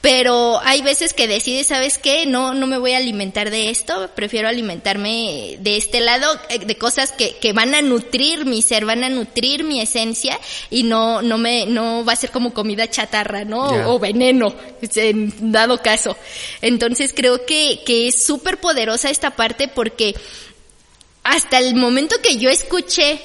pero 0.03 0.61
hay 0.63 0.83
veces 0.83 1.15
que 1.15 1.27
decides, 1.27 1.69
¿sabes 1.69 1.97
qué? 1.97 2.27
No, 2.27 2.53
no 2.53 2.67
me 2.67 2.77
voy 2.77 2.93
a 2.93 2.99
alimentar 2.99 3.51
de 3.51 3.71
esto, 3.71 4.11
prefiero 4.15 4.49
alimentarme 4.49 5.57
de 5.61 5.77
este 5.77 6.01
lado, 6.01 6.29
eh, 6.51 6.59
de 6.59 6.77
cosas 6.77 7.13
que, 7.13 7.37
que 7.37 7.55
van 7.55 7.75
a 7.75 7.81
nutrir 7.81 8.45
mi 8.45 8.61
ser, 8.61 8.85
van 8.85 9.05
a 9.05 9.09
nutrir 9.09 9.65
mi 9.65 9.81
esencia 9.81 10.39
y 10.71 10.83
no, 10.83 11.23
no 11.23 11.39
me, 11.39 11.65
no 11.65 12.05
va 12.05 12.13
a 12.13 12.17
ser 12.17 12.31
como 12.31 12.53
comida 12.53 12.91
chatarra, 12.91 13.45
¿no? 13.45 13.91
O 13.91 13.99
veneno, 13.99 14.55
en 14.97 15.53
dado 15.53 15.81
caso. 15.81 16.17
Entonces 16.63 17.13
creo 17.15 17.47
que, 17.47 17.83
que 17.85 18.09
es 18.09 18.23
súper 18.23 18.59
poderosa 18.59 19.11
esta 19.11 19.31
parte 19.31 19.69
porque 19.69 20.15
hasta 21.23 21.59
el 21.59 21.75
momento 21.75 22.21
que 22.23 22.37
yo 22.39 22.51
escuché, 22.51 23.21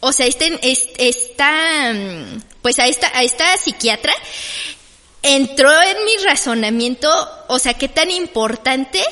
o 0.00 0.12
sea, 0.12 0.26
este, 0.26 0.58
esta, 0.98 1.92
pues 2.62 2.78
a 2.78 2.86
esta, 2.86 3.10
a 3.16 3.22
esta 3.22 3.56
psiquiatra, 3.56 4.14
entró 5.22 5.70
en 5.82 6.04
mi 6.04 6.16
razonamiento, 6.24 7.08
o 7.48 7.58
sea, 7.58 7.74
qué 7.74 7.88
tan 7.88 8.10
importante 8.10 9.02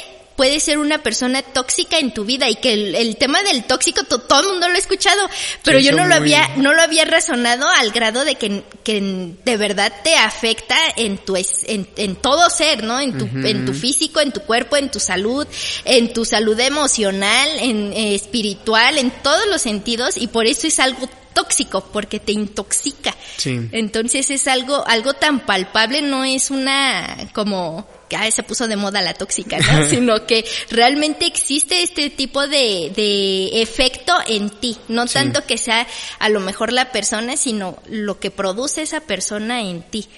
puede 0.41 0.59
ser 0.59 0.79
una 0.79 1.03
persona 1.03 1.43
tóxica 1.43 1.99
en 1.99 2.15
tu 2.15 2.25
vida 2.25 2.49
y 2.49 2.55
que 2.55 2.73
el, 2.73 3.17
tema 3.19 3.43
del 3.43 3.65
tóxico 3.65 4.05
todo 4.05 4.41
el 4.41 4.49
mundo 4.49 4.69
lo 4.69 4.75
ha 4.75 4.79
escuchado, 4.79 5.29
pero 5.63 5.79
yo 5.81 5.93
no 5.93 6.07
lo 6.07 6.15
había 6.15 6.57
no 6.57 6.73
lo 6.73 6.81
había 6.81 7.05
razonado 7.05 7.69
al 7.69 7.91
grado 7.91 8.25
de 8.25 8.37
que, 8.37 8.63
que 8.83 9.35
de 9.45 9.57
verdad 9.59 9.93
te 10.03 10.17
afecta 10.17 10.79
en 10.97 11.19
tu 11.19 11.37
en, 11.37 11.87
en 11.95 12.17
todo 12.17 12.49
ser, 12.49 12.85
¿no? 12.85 12.99
En 13.01 13.19
tu 13.19 13.27
en 13.47 13.67
tu 13.67 13.75
físico, 13.75 14.23
en 14.23 14.33
tu 14.33 14.41
cuerpo, 14.41 14.79
en 14.79 14.91
tu 14.91 14.99
salud, 14.99 15.47
en 15.85 16.15
tu 16.15 16.25
salud 16.25 16.59
emocional, 16.59 17.51
en 17.59 17.93
eh, 17.93 18.15
espiritual, 18.15 18.97
en 18.97 19.11
todos 19.11 19.47
los 19.47 19.61
sentidos 19.61 20.17
y 20.17 20.29
por 20.29 20.47
eso 20.47 20.67
es 20.67 20.81
algo 20.81 21.07
tóxico 21.35 21.85
porque 21.93 22.19
te 22.19 22.33
intoxica. 22.33 23.15
Sí. 23.37 23.69
Entonces 23.73 24.31
es 24.31 24.49
algo 24.49 24.89
algo 24.89 25.13
tan 25.13 25.41
palpable, 25.41 26.01
no 26.01 26.25
es 26.25 26.51
una 26.51 27.29
como 27.35 28.00
que 28.11 28.31
se 28.33 28.43
puso 28.43 28.69
de 28.69 28.77
moda 28.77 29.01
la 29.01 29.15
tóxica, 29.15 29.59
¿no? 29.59 29.85
sino 29.89 30.27
que 30.27 30.45
realmente 30.71 31.27
existe 31.27 31.83
este 31.83 32.11
tipo 32.11 32.47
de, 32.47 32.93
de 32.95 33.63
efecto 33.63 34.13
en 34.27 34.51
ti, 34.51 34.77
no 34.89 35.07
tanto 35.07 35.47
que 35.47 35.57
sea 35.57 35.87
a 36.19 36.29
lo 36.29 36.41
mejor 36.41 36.73
la 36.73 36.93
persona, 36.93 37.37
sino 37.37 37.79
lo 37.89 38.19
que 38.19 38.31
produce 38.31 38.83
esa 38.83 39.01
persona 39.01 39.63
en 39.63 39.83
ti. 39.83 40.09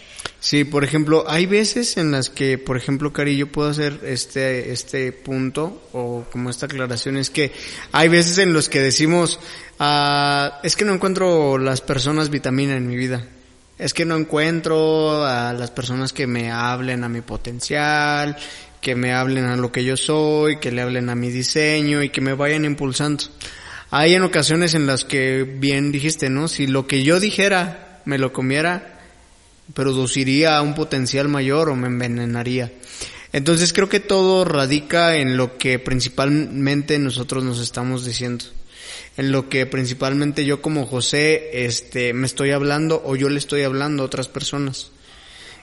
Sí, 0.40 0.64
por 0.64 0.82
ejemplo, 0.82 1.24
hay 1.28 1.46
veces 1.46 1.96
en 1.96 2.10
las 2.10 2.30
que, 2.30 2.58
por 2.58 2.76
ejemplo, 2.76 3.12
Cari, 3.12 3.36
yo 3.36 3.52
puedo 3.52 3.68
hacer 3.68 4.00
este, 4.04 4.72
este 4.72 5.12
punto 5.12 5.88
o 5.92 6.24
como 6.32 6.50
esta 6.50 6.66
aclaración, 6.66 7.16
es 7.16 7.30
que 7.30 7.52
hay 7.92 8.08
veces 8.08 8.38
en 8.38 8.52
los 8.52 8.68
que 8.68 8.80
decimos, 8.80 9.38
ah, 9.78 10.60
es 10.64 10.74
que 10.74 10.84
no 10.84 10.94
encuentro 10.94 11.58
las 11.58 11.80
personas 11.80 12.30
vitamina 12.30 12.76
en 12.76 12.88
mi 12.88 12.96
vida 12.96 13.24
es 13.82 13.94
que 13.94 14.04
no 14.04 14.16
encuentro 14.16 15.24
a 15.24 15.52
las 15.52 15.72
personas 15.72 16.12
que 16.12 16.28
me 16.28 16.52
hablen 16.52 17.02
a 17.02 17.08
mi 17.08 17.20
potencial, 17.20 18.36
que 18.80 18.94
me 18.94 19.12
hablen 19.12 19.46
a 19.46 19.56
lo 19.56 19.72
que 19.72 19.82
yo 19.82 19.96
soy, 19.96 20.58
que 20.58 20.70
le 20.70 20.82
hablen 20.82 21.10
a 21.10 21.16
mi 21.16 21.30
diseño 21.30 22.00
y 22.00 22.10
que 22.10 22.20
me 22.20 22.34
vayan 22.34 22.64
impulsando. 22.64 23.24
Hay 23.90 24.14
en 24.14 24.22
ocasiones 24.22 24.74
en 24.74 24.86
las 24.86 25.04
que 25.04 25.42
bien 25.42 25.90
dijiste, 25.90 26.30
¿no? 26.30 26.46
Si 26.46 26.68
lo 26.68 26.86
que 26.86 27.02
yo 27.02 27.18
dijera 27.18 28.00
me 28.04 28.18
lo 28.18 28.32
comiera, 28.32 29.00
produciría 29.74 30.62
un 30.62 30.76
potencial 30.76 31.26
mayor 31.26 31.68
o 31.68 31.74
me 31.74 31.88
envenenaría. 31.88 32.72
Entonces 33.32 33.72
creo 33.72 33.88
que 33.88 33.98
todo 33.98 34.44
radica 34.44 35.16
en 35.16 35.36
lo 35.36 35.58
que 35.58 35.80
principalmente 35.80 37.00
nosotros 37.00 37.42
nos 37.42 37.58
estamos 37.58 38.04
diciendo 38.04 38.44
en 39.16 39.32
lo 39.32 39.48
que 39.48 39.66
principalmente 39.66 40.44
yo 40.44 40.62
como 40.62 40.86
José 40.86 41.64
este 41.66 42.12
me 42.14 42.26
estoy 42.26 42.50
hablando 42.50 43.02
o 43.04 43.16
yo 43.16 43.28
le 43.28 43.38
estoy 43.38 43.62
hablando 43.62 44.02
a 44.02 44.06
otras 44.06 44.28
personas. 44.28 44.90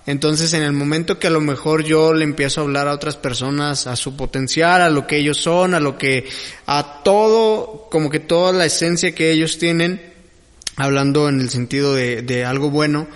Entonces, 0.06 0.54
en 0.54 0.64
el 0.64 0.72
momento 0.72 1.20
que 1.20 1.28
a 1.28 1.30
lo 1.30 1.42
mejor 1.42 1.84
yo 1.84 2.14
le 2.14 2.24
empiezo 2.24 2.62
a 2.62 2.64
hablar 2.64 2.88
a 2.88 2.94
otras 2.94 3.16
personas, 3.16 3.86
a 3.86 3.96
su 3.96 4.16
potencial, 4.16 4.82
a 4.82 4.90
lo 4.90 5.06
que 5.06 5.18
ellos 5.18 5.38
son, 5.38 5.76
a 5.76 5.80
lo 5.80 5.98
que, 5.98 6.28
a 6.66 7.02
todo, 7.04 7.88
como 7.92 8.10
que 8.10 8.20
toda 8.20 8.52
la 8.52 8.66
esencia 8.66 9.14
que 9.14 9.32
ellos 9.32 9.60
tienen, 9.60 10.02
hablando 10.78 11.30
en 11.30 11.42
el 11.42 11.50
sentido 11.50 11.94
de, 11.94 12.24
de 12.24 12.44
algo 12.44 12.72
bueno, 12.72 13.08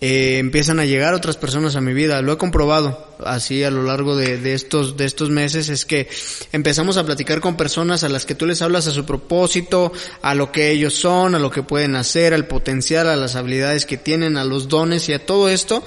eh, 0.00 0.38
empiezan 0.38 0.78
a 0.78 0.84
llegar 0.84 1.12
otras 1.14 1.36
personas 1.36 1.74
a 1.74 1.80
mi 1.80 1.92
vida. 1.92 2.22
Lo 2.22 2.32
he 2.32 2.38
comprobado 2.38 3.16
así 3.24 3.64
a 3.64 3.70
lo 3.70 3.82
largo 3.82 4.16
de, 4.16 4.38
de, 4.38 4.54
estos, 4.54 4.96
de 4.96 5.04
estos 5.04 5.30
meses, 5.30 5.68
es 5.68 5.84
que 5.84 6.08
empezamos 6.52 6.96
a 6.96 7.04
platicar 7.04 7.40
con 7.40 7.56
personas 7.56 8.04
a 8.04 8.08
las 8.08 8.24
que 8.24 8.36
tú 8.36 8.46
les 8.46 8.62
hablas 8.62 8.86
a 8.86 8.92
su 8.92 9.04
propósito, 9.04 9.92
a 10.22 10.34
lo 10.34 10.52
que 10.52 10.70
ellos 10.70 10.94
son, 10.94 11.34
a 11.34 11.40
lo 11.40 11.50
que 11.50 11.64
pueden 11.64 11.96
hacer, 11.96 12.32
al 12.32 12.46
potencial, 12.46 13.08
a 13.08 13.16
las 13.16 13.34
habilidades 13.34 13.86
que 13.86 13.96
tienen, 13.96 14.36
a 14.36 14.44
los 14.44 14.68
dones 14.68 15.08
y 15.08 15.14
a 15.14 15.26
todo 15.26 15.48
esto. 15.48 15.82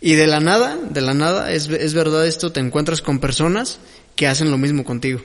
Y 0.00 0.14
de 0.14 0.26
la 0.26 0.40
nada, 0.40 0.78
de 0.90 1.00
la 1.00 1.14
nada, 1.14 1.50
es, 1.52 1.68
es 1.68 1.94
verdad 1.94 2.26
esto, 2.26 2.52
te 2.52 2.60
encuentras 2.60 3.00
con 3.00 3.18
personas 3.18 3.78
que 4.14 4.26
hacen 4.26 4.50
lo 4.50 4.58
mismo 4.58 4.84
contigo. 4.84 5.22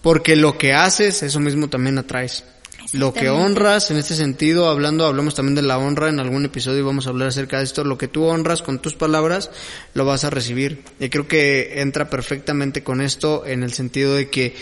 Porque 0.00 0.34
lo 0.34 0.56
que 0.56 0.72
haces, 0.72 1.22
eso 1.22 1.40
mismo 1.40 1.68
también 1.68 1.98
atraes. 1.98 2.44
Lo 2.92 3.12
que 3.12 3.28
honras, 3.28 3.90
en 3.90 3.96
este 3.96 4.14
sentido, 4.14 4.68
hablando, 4.68 5.04
hablamos 5.04 5.34
también 5.34 5.56
de 5.56 5.62
la 5.62 5.78
honra 5.78 6.08
en 6.08 6.20
algún 6.20 6.44
episodio 6.44 6.78
y 6.78 6.82
vamos 6.82 7.06
a 7.06 7.10
hablar 7.10 7.28
acerca 7.28 7.58
de 7.58 7.64
esto. 7.64 7.82
Lo 7.82 7.98
que 7.98 8.06
tú 8.06 8.24
honras 8.24 8.62
con 8.62 8.80
tus 8.80 8.94
palabras, 8.94 9.50
lo 9.94 10.04
vas 10.04 10.24
a 10.24 10.30
recibir. 10.30 10.84
Y 11.00 11.08
creo 11.08 11.26
que 11.26 11.80
entra 11.80 12.08
perfectamente 12.08 12.84
con 12.84 13.00
esto 13.00 13.44
en 13.46 13.64
el 13.64 13.72
sentido 13.72 14.14
de 14.14 14.30
que 14.30 14.54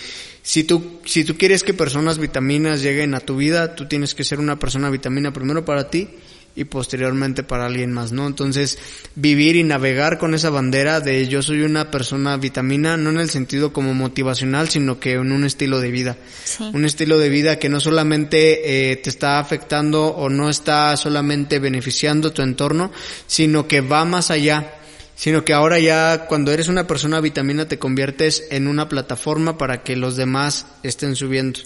si 0.42 0.64
tú, 0.64 1.00
si 1.04 1.24
tú 1.24 1.36
quieres 1.36 1.62
que 1.62 1.74
personas 1.74 2.18
vitaminas 2.18 2.80
lleguen 2.82 3.14
a 3.14 3.20
tu 3.20 3.36
vida, 3.36 3.74
tú 3.74 3.86
tienes 3.86 4.14
que 4.14 4.24
ser 4.24 4.40
una 4.40 4.58
persona 4.58 4.88
vitamina 4.88 5.32
primero 5.32 5.64
para 5.64 5.90
ti 5.90 6.08
y 6.54 6.64
posteriormente 6.64 7.42
para 7.42 7.66
alguien 7.66 7.92
más, 7.92 8.12
¿no? 8.12 8.26
Entonces, 8.26 8.78
vivir 9.14 9.56
y 9.56 9.64
navegar 9.64 10.18
con 10.18 10.34
esa 10.34 10.50
bandera 10.50 11.00
de 11.00 11.26
yo 11.28 11.42
soy 11.42 11.62
una 11.62 11.90
persona 11.90 12.36
vitamina, 12.36 12.96
no 12.96 13.10
en 13.10 13.20
el 13.20 13.30
sentido 13.30 13.72
como 13.72 13.94
motivacional, 13.94 14.68
sino 14.68 15.00
que 15.00 15.12
en 15.12 15.32
un 15.32 15.44
estilo 15.44 15.80
de 15.80 15.90
vida. 15.90 16.16
Un 16.72 16.84
estilo 16.84 17.18
de 17.18 17.28
vida 17.28 17.58
que 17.58 17.68
no 17.68 17.80
solamente 17.80 18.90
eh, 18.92 18.96
te 18.96 19.08
está 19.08 19.38
afectando 19.38 20.08
o 20.08 20.28
no 20.28 20.50
está 20.50 20.96
solamente 20.96 21.58
beneficiando 21.58 22.32
tu 22.32 22.42
entorno, 22.42 22.92
sino 23.26 23.66
que 23.66 23.80
va 23.80 24.04
más 24.04 24.30
allá 24.30 24.78
sino 25.22 25.44
que 25.44 25.52
ahora 25.52 25.78
ya 25.78 26.26
cuando 26.26 26.50
eres 26.50 26.66
una 26.66 26.88
persona 26.88 27.20
vitamina 27.20 27.68
te 27.68 27.78
conviertes 27.78 28.42
en 28.50 28.66
una 28.66 28.88
plataforma 28.88 29.56
para 29.56 29.84
que 29.84 29.94
los 29.94 30.16
demás 30.16 30.66
estén 30.82 31.14
subiendo, 31.14 31.60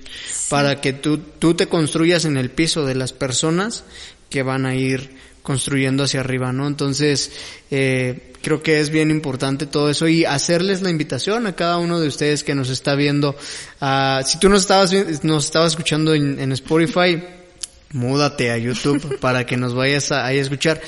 para 0.50 0.82
que 0.82 0.92
tú, 0.92 1.16
tú 1.16 1.54
te 1.54 1.66
construyas 1.66 2.26
en 2.26 2.36
el 2.36 2.50
piso 2.50 2.84
de 2.84 2.94
las 2.94 3.14
personas 3.14 3.84
que 4.28 4.42
van 4.42 4.66
a 4.66 4.74
ir 4.74 5.16
construyendo 5.42 6.04
hacia 6.04 6.20
arriba, 6.20 6.52
¿no? 6.52 6.66
Entonces, 6.66 7.32
eh, 7.70 8.34
creo 8.42 8.62
que 8.62 8.78
es 8.78 8.90
bien 8.90 9.10
importante 9.10 9.64
todo 9.64 9.88
eso 9.88 10.06
y 10.06 10.26
hacerles 10.26 10.82
la 10.82 10.90
invitación 10.90 11.46
a 11.46 11.56
cada 11.56 11.78
uno 11.78 11.98
de 11.98 12.08
ustedes 12.08 12.44
que 12.44 12.54
nos 12.54 12.68
está 12.68 12.94
viendo. 12.94 13.36
Uh, 13.80 14.22
si 14.22 14.38
tú 14.38 14.50
nos 14.50 14.60
estabas, 14.60 14.92
nos 15.24 15.46
estabas 15.46 15.72
escuchando 15.72 16.12
en, 16.12 16.38
en 16.40 16.52
Spotify, 16.52 17.22
múdate 17.92 18.50
a 18.50 18.58
YouTube 18.58 19.18
para 19.20 19.46
que 19.46 19.56
nos 19.56 19.74
vayas 19.74 20.12
a, 20.12 20.26
a, 20.26 20.32
escuchar 20.32 20.80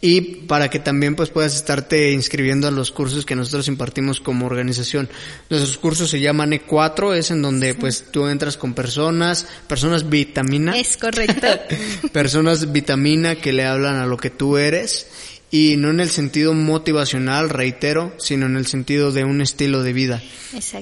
y 0.00 0.20
para 0.20 0.68
que 0.68 0.78
también 0.78 1.16
pues 1.16 1.30
puedas 1.30 1.54
estarte 1.54 2.12
inscribiendo 2.12 2.68
a 2.68 2.70
los 2.70 2.90
cursos 2.90 3.24
que 3.24 3.34
nosotros 3.34 3.68
impartimos 3.68 4.20
como 4.20 4.46
organización. 4.46 5.08
Nuestros 5.48 5.78
cursos 5.78 6.10
se 6.10 6.20
llaman 6.20 6.52
E4, 6.52 7.14
es 7.14 7.30
en 7.30 7.42
donde 7.42 7.74
pues 7.74 8.06
tú 8.10 8.26
entras 8.26 8.56
con 8.56 8.74
personas, 8.74 9.46
personas 9.66 10.08
vitamina. 10.10 10.78
Es 10.78 10.96
correcto. 10.96 11.46
personas 12.12 12.72
vitamina 12.72 13.36
que 13.36 13.52
le 13.52 13.64
hablan 13.64 13.96
a 13.96 14.06
lo 14.06 14.16
que 14.16 14.30
tú 14.30 14.58
eres 14.58 15.06
y 15.50 15.76
no 15.76 15.90
en 15.90 16.00
el 16.00 16.10
sentido 16.10 16.52
motivacional, 16.52 17.48
reitero, 17.48 18.12
sino 18.18 18.46
en 18.46 18.56
el 18.56 18.66
sentido 18.66 19.12
de 19.12 19.24
un 19.24 19.40
estilo 19.40 19.82
de 19.82 19.92
vida. 19.92 20.22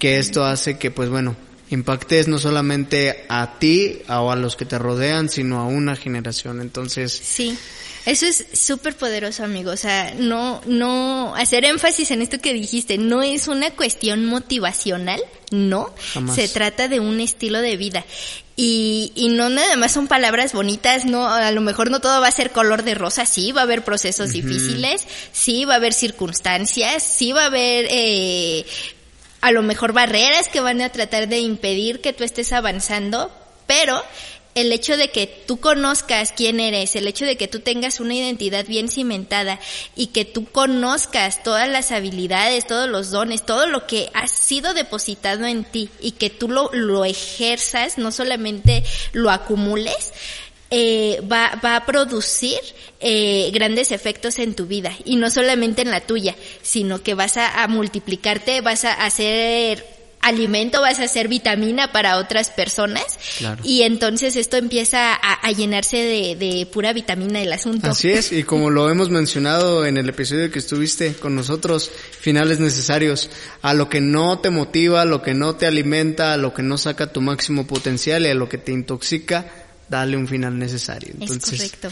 Que 0.00 0.18
esto 0.18 0.44
hace 0.44 0.78
que 0.78 0.90
pues 0.90 1.10
bueno, 1.10 1.36
impactes 1.74 2.28
no 2.28 2.38
solamente 2.38 3.24
a 3.28 3.58
ti 3.58 4.00
o 4.08 4.30
a 4.30 4.36
los 4.36 4.56
que 4.56 4.64
te 4.64 4.78
rodean, 4.78 5.28
sino 5.28 5.60
a 5.60 5.66
una 5.66 5.96
generación. 5.96 6.60
Entonces, 6.60 7.12
sí. 7.12 7.56
Eso 8.04 8.26
es 8.26 8.46
súper 8.52 8.96
poderoso, 8.96 9.44
amigo. 9.44 9.70
O 9.70 9.76
sea, 9.76 10.12
no, 10.18 10.60
no, 10.66 11.34
hacer 11.36 11.64
énfasis 11.64 12.10
en 12.10 12.20
esto 12.20 12.40
que 12.40 12.52
dijiste, 12.52 12.98
no 12.98 13.22
es 13.22 13.46
una 13.46 13.70
cuestión 13.70 14.26
motivacional, 14.26 15.20
no. 15.52 15.94
Jamás. 16.12 16.34
Se 16.34 16.48
trata 16.48 16.88
de 16.88 16.98
un 16.98 17.20
estilo 17.20 17.60
de 17.60 17.76
vida. 17.76 18.04
Y, 18.56 19.12
y 19.14 19.28
no 19.28 19.48
nada 19.48 19.76
más 19.76 19.92
son 19.92 20.08
palabras 20.08 20.52
bonitas, 20.52 21.04
no, 21.04 21.28
a 21.28 21.50
lo 21.52 21.60
mejor 21.62 21.90
no 21.90 22.00
todo 22.00 22.20
va 22.20 22.28
a 22.28 22.32
ser 22.32 22.50
color 22.50 22.82
de 22.82 22.94
rosa, 22.94 23.24
sí, 23.24 23.50
va 23.50 23.62
a 23.62 23.64
haber 23.64 23.82
procesos 23.82 24.28
uh 24.28 24.30
-huh. 24.30 24.42
difíciles, 24.42 25.06
sí, 25.32 25.64
va 25.64 25.74
a 25.74 25.76
haber 25.76 25.94
circunstancias, 25.94 27.02
sí 27.02 27.32
va 27.32 27.44
a 27.44 27.46
haber, 27.46 27.86
eh, 27.88 28.66
a 29.42 29.50
lo 29.50 29.62
mejor 29.62 29.92
barreras 29.92 30.48
que 30.48 30.60
van 30.60 30.80
a 30.80 30.90
tratar 30.90 31.28
de 31.28 31.40
impedir 31.40 32.00
que 32.00 32.12
tú 32.12 32.24
estés 32.24 32.52
avanzando, 32.52 33.30
pero 33.66 34.02
el 34.54 34.70
hecho 34.72 34.96
de 34.96 35.10
que 35.10 35.26
tú 35.26 35.58
conozcas 35.58 36.32
quién 36.36 36.60
eres, 36.60 36.94
el 36.94 37.08
hecho 37.08 37.24
de 37.24 37.36
que 37.36 37.48
tú 37.48 37.60
tengas 37.60 38.00
una 38.00 38.14
identidad 38.14 38.66
bien 38.66 38.88
cimentada 38.88 39.58
y 39.96 40.08
que 40.08 40.24
tú 40.24 40.44
conozcas 40.44 41.42
todas 41.42 41.68
las 41.68 41.90
habilidades, 41.90 42.66
todos 42.66 42.88
los 42.88 43.10
dones, 43.10 43.44
todo 43.44 43.66
lo 43.66 43.86
que 43.86 44.10
ha 44.14 44.26
sido 44.26 44.74
depositado 44.74 45.46
en 45.46 45.64
ti 45.64 45.88
y 46.00 46.12
que 46.12 46.30
tú 46.30 46.48
lo, 46.48 46.70
lo 46.72 47.04
ejerzas, 47.04 47.98
no 47.98 48.12
solamente 48.12 48.84
lo 49.12 49.30
acumules, 49.30 50.12
eh, 50.74 51.20
va, 51.30 51.60
va 51.62 51.76
a 51.76 51.84
producir 51.84 52.58
eh, 52.98 53.50
grandes 53.52 53.92
efectos 53.92 54.38
en 54.38 54.54
tu 54.54 54.64
vida 54.64 54.90
y 55.04 55.16
no 55.16 55.28
solamente 55.28 55.82
en 55.82 55.90
la 55.90 56.00
tuya, 56.00 56.34
sino 56.62 57.02
que 57.02 57.12
vas 57.12 57.36
a, 57.36 57.62
a 57.62 57.68
multiplicarte, 57.68 58.62
vas 58.62 58.86
a 58.86 58.94
hacer 58.94 59.84
alimento, 60.22 60.80
vas 60.80 60.98
a 61.00 61.04
hacer 61.04 61.28
vitamina 61.28 61.92
para 61.92 62.16
otras 62.16 62.48
personas. 62.50 63.04
Claro. 63.36 63.60
Y 63.64 63.82
entonces 63.82 64.34
esto 64.36 64.56
empieza 64.56 65.12
a, 65.12 65.34
a 65.34 65.52
llenarse 65.52 65.98
de, 65.98 66.36
de, 66.36 66.64
pura 66.64 66.94
vitamina 66.94 67.42
el 67.42 67.52
asunto. 67.52 67.90
Así 67.90 68.08
es, 68.08 68.32
y 68.32 68.44
como 68.44 68.70
lo 68.70 68.88
hemos 68.88 69.10
mencionado 69.10 69.84
en 69.84 69.98
el 69.98 70.08
episodio 70.08 70.50
que 70.50 70.60
estuviste 70.60 71.12
con 71.12 71.34
nosotros, 71.34 71.90
finales 72.18 72.60
necesarios, 72.60 73.28
a 73.60 73.74
lo 73.74 73.90
que 73.90 74.00
no 74.00 74.38
te 74.38 74.48
motiva, 74.48 75.02
a 75.02 75.04
lo 75.04 75.20
que 75.20 75.34
no 75.34 75.56
te 75.56 75.66
alimenta, 75.66 76.32
a 76.32 76.38
lo 76.38 76.54
que 76.54 76.62
no 76.62 76.78
saca 76.78 77.12
tu 77.12 77.20
máximo 77.20 77.66
potencial 77.66 78.24
y 78.24 78.30
a 78.30 78.34
lo 78.34 78.48
que 78.48 78.56
te 78.56 78.72
intoxica, 78.72 79.61
dale 79.92 80.16
un 80.16 80.26
final 80.26 80.58
necesario. 80.58 81.12
Entonces, 81.20 81.52
es 81.52 81.72
correcto. 81.72 81.88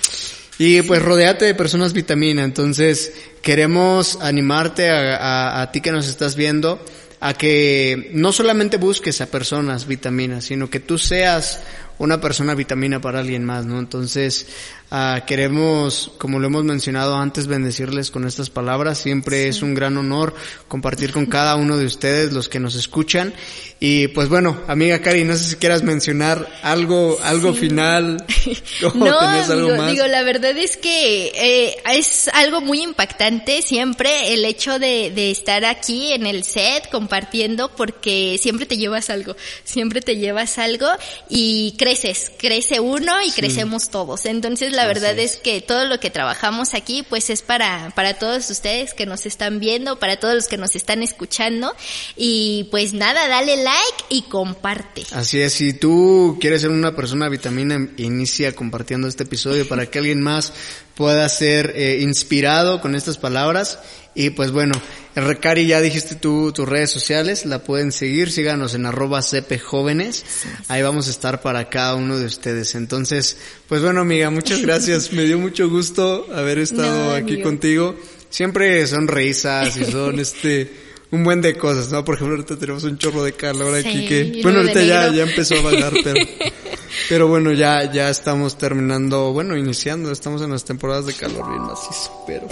Y 0.58 0.82
pues 0.82 1.00
rodeate 1.00 1.44
de 1.44 1.54
personas 1.54 1.92
vitamina, 1.92 2.42
entonces 2.42 3.12
queremos 3.40 4.18
animarte 4.20 4.90
a, 4.90 5.16
a, 5.16 5.62
a 5.62 5.72
ti 5.72 5.80
que 5.80 5.92
nos 5.92 6.08
estás 6.08 6.34
viendo, 6.34 6.84
a 7.20 7.34
que 7.34 8.10
no 8.12 8.32
solamente 8.32 8.76
busques 8.76 9.20
a 9.20 9.26
personas 9.26 9.86
vitaminas, 9.86 10.44
sino 10.44 10.68
que 10.68 10.80
tú 10.80 10.98
seas 10.98 11.60
una 12.00 12.18
persona 12.18 12.54
vitamina 12.54 12.98
para 12.98 13.20
alguien 13.20 13.44
más, 13.44 13.66
¿no? 13.66 13.78
Entonces, 13.78 14.46
uh, 14.90 15.24
queremos, 15.26 16.10
como 16.16 16.38
lo 16.38 16.46
hemos 16.46 16.64
mencionado 16.64 17.14
antes, 17.14 17.46
bendecirles 17.46 18.10
con 18.10 18.26
estas 18.26 18.48
palabras. 18.48 18.96
Siempre 18.96 19.42
sí. 19.42 19.48
es 19.50 19.62
un 19.62 19.74
gran 19.74 19.98
honor 19.98 20.34
compartir 20.66 21.12
con 21.12 21.26
cada 21.26 21.56
uno 21.56 21.76
de 21.76 21.84
ustedes, 21.84 22.32
los 22.32 22.48
que 22.48 22.58
nos 22.58 22.74
escuchan. 22.74 23.34
Y 23.80 24.08
pues 24.08 24.30
bueno, 24.30 24.60
amiga 24.66 25.00
Cari, 25.00 25.24
no 25.24 25.34
sé 25.34 25.44
si 25.44 25.56
quieras 25.56 25.82
mencionar 25.82 26.48
algo, 26.62 27.18
algo 27.22 27.52
sí. 27.52 27.60
final. 27.60 28.24
no, 28.94 29.20
algo 29.20 29.66
digo, 29.66 29.76
más? 29.76 29.92
digo, 29.92 30.06
la 30.06 30.22
verdad 30.22 30.56
es 30.56 30.78
que 30.78 31.32
eh, 31.34 31.76
es 31.94 32.28
algo 32.28 32.62
muy 32.62 32.82
impactante 32.82 33.62
siempre 33.62 34.32
el 34.32 34.44
hecho 34.46 34.78
de, 34.78 35.10
de 35.14 35.30
estar 35.30 35.66
aquí 35.66 36.12
en 36.12 36.26
el 36.26 36.44
set 36.44 36.90
compartiendo 36.90 37.70
porque 37.74 38.38
siempre 38.40 38.64
te 38.64 38.76
llevas 38.76 39.08
algo, 39.08 39.36
siempre 39.64 40.00
te 40.00 40.16
llevas 40.16 40.58
algo 40.58 40.88
y 41.28 41.74
creces, 41.90 42.30
crece 42.38 42.80
uno 42.80 43.20
y 43.22 43.30
sí. 43.30 43.40
crecemos 43.40 43.90
todos. 43.90 44.26
Entonces 44.26 44.72
la 44.72 44.86
verdad 44.86 45.18
es. 45.18 45.34
es. 45.34 45.36
que 45.38 45.60
todo 45.60 45.84
lo 45.86 45.98
que 46.00 46.10
trabajamos 46.10 46.74
aquí 46.74 47.04
pues 47.08 47.30
es 47.30 47.42
para, 47.42 47.92
para 47.94 48.18
todos 48.18 48.48
ustedes 48.50 48.94
que 48.94 49.06
nos 49.06 49.26
están 49.26 49.60
viendo, 49.60 49.98
para 49.98 50.18
todos 50.18 50.34
los 50.34 50.48
que 50.48 50.56
nos 50.56 50.76
están 50.76 51.02
escuchando 51.02 51.74
y 52.16 52.68
pues 52.70 52.92
nada, 52.92 53.28
dale 53.28 53.56
like 53.56 54.04
y 54.08 54.22
comparte. 54.22 55.02
Así 55.12 55.40
es, 55.40 55.54
si 55.54 55.72
tú 55.72 56.38
quieres 56.40 56.62
ser 56.62 56.70
una 56.70 56.94
persona 56.94 57.28
vitamina, 57.28 57.88
inicia 57.96 58.54
compartiendo 58.54 59.08
este 59.08 59.24
episodio 59.24 59.66
para 59.66 59.86
que 59.86 59.98
alguien 59.98 60.20
más 60.22 60.52
pueda 60.94 61.28
ser 61.28 61.72
eh, 61.76 62.00
inspirado 62.02 62.80
con 62.80 62.94
estas 62.94 63.18
palabras 63.18 63.78
y 64.14 64.30
pues 64.30 64.50
bueno, 64.50 64.74
Recari, 65.14 65.66
ya 65.66 65.80
dijiste 65.80 66.14
tú 66.14 66.52
tus 66.52 66.68
redes 66.68 66.90
sociales, 66.90 67.46
la 67.46 67.60
pueden 67.60 67.92
seguir, 67.92 68.30
síganos 68.30 68.74
en 68.74 68.86
arroba 68.86 69.20
jóvenes, 69.64 70.24
ahí 70.68 70.82
vamos 70.82 71.08
a 71.08 71.10
estar 71.10 71.42
para 71.42 71.68
cada 71.68 71.94
uno 71.94 72.18
de 72.18 72.26
ustedes. 72.26 72.74
Entonces, 72.74 73.36
pues 73.68 73.82
bueno 73.82 74.00
amiga, 74.00 74.30
muchas 74.30 74.62
gracias, 74.62 75.12
me 75.14 75.24
dio 75.24 75.38
mucho 75.38 75.68
gusto 75.68 76.26
haber 76.34 76.58
estado 76.58 77.10
no, 77.10 77.14
aquí 77.14 77.34
amigo. 77.34 77.42
contigo. 77.42 77.96
Siempre 78.30 78.86
son 78.86 79.08
risas 79.08 79.76
y 79.76 79.84
son 79.84 80.20
este 80.20 80.70
un 81.10 81.24
buen 81.24 81.40
de 81.40 81.56
cosas, 81.56 81.90
¿no? 81.90 82.04
Por 82.04 82.14
ejemplo, 82.14 82.36
ahorita 82.36 82.56
tenemos 82.56 82.84
un 82.84 82.96
chorro 82.96 83.24
de 83.24 83.32
calor 83.32 83.80
sí, 83.82 83.88
aquí 83.88 84.06
que, 84.06 84.40
bueno, 84.42 84.60
ahorita 84.60 84.82
ya, 84.82 85.12
ya 85.12 85.24
empezó 85.24 85.56
a 85.56 85.62
bajar, 85.62 85.92
pero, 86.04 86.20
pero 87.08 87.28
bueno, 87.28 87.52
ya, 87.52 87.90
ya 87.92 88.10
estamos 88.10 88.56
terminando, 88.56 89.32
bueno, 89.32 89.56
iniciando, 89.56 90.12
estamos 90.12 90.42
en 90.42 90.50
las 90.50 90.64
temporadas 90.64 91.06
de 91.06 91.14
calor 91.14 91.48
bien 91.48 91.62
macizo, 91.62 92.24
pero... 92.26 92.46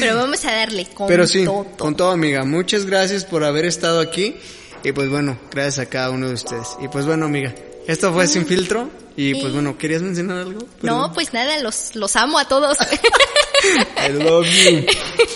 Pero 0.00 0.16
vamos 0.16 0.44
a 0.44 0.52
darle 0.52 0.86
con 0.86 1.06
Pero 1.08 1.26
sí, 1.26 1.44
todo. 1.44 1.66
con 1.78 1.96
todo, 1.96 2.10
amiga. 2.10 2.44
Muchas 2.44 2.86
gracias 2.86 3.24
por 3.24 3.44
haber 3.44 3.64
estado 3.64 4.00
aquí. 4.00 4.36
Y 4.84 4.92
pues 4.92 5.08
bueno, 5.08 5.38
gracias 5.52 5.78
a 5.86 5.86
cada 5.88 6.10
uno 6.10 6.28
de 6.28 6.34
ustedes. 6.34 6.68
Y 6.80 6.88
pues 6.88 7.06
bueno, 7.06 7.26
amiga, 7.26 7.54
esto 7.86 8.12
fue 8.12 8.26
Sin 8.26 8.46
Filtro. 8.46 8.90
Y 9.14 9.34
pues 9.34 9.52
bueno, 9.52 9.76
¿querías 9.76 10.00
mencionar 10.00 10.38
algo? 10.38 10.60
Perdón. 10.80 11.00
No, 11.00 11.12
pues 11.12 11.34
nada, 11.34 11.58
los, 11.58 11.94
los 11.94 12.16
amo 12.16 12.38
a 12.38 12.46
todos. 12.48 12.78
I 14.08 14.12
love 14.12 14.46
you. 14.46 14.86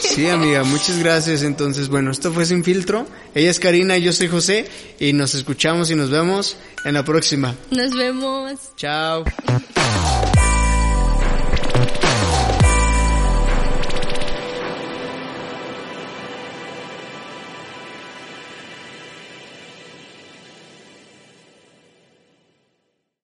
Sí, 0.01 0.29
amiga, 0.29 0.65
muchas 0.65 0.99
gracias. 0.99 1.43
Entonces, 1.43 1.89
bueno, 1.89 2.11
esto 2.11 2.33
fue 2.33 2.47
Sin 2.47 2.65
Filtro. 2.65 3.07
Ella 3.35 3.51
es 3.51 3.61
Karina 3.61 3.99
y 3.99 4.03
yo 4.03 4.13
soy 4.15 4.29
José. 4.29 4.67
Y 4.99 5.13
nos 5.13 5.35
escuchamos 5.35 5.91
y 5.91 5.95
nos 5.95 6.11
vemos 6.11 6.57
en 6.85 6.95
la 6.95 7.05
próxima. 7.05 7.55
Nos 7.71 7.95
vemos. 7.95 8.55
Chao. 8.77 9.25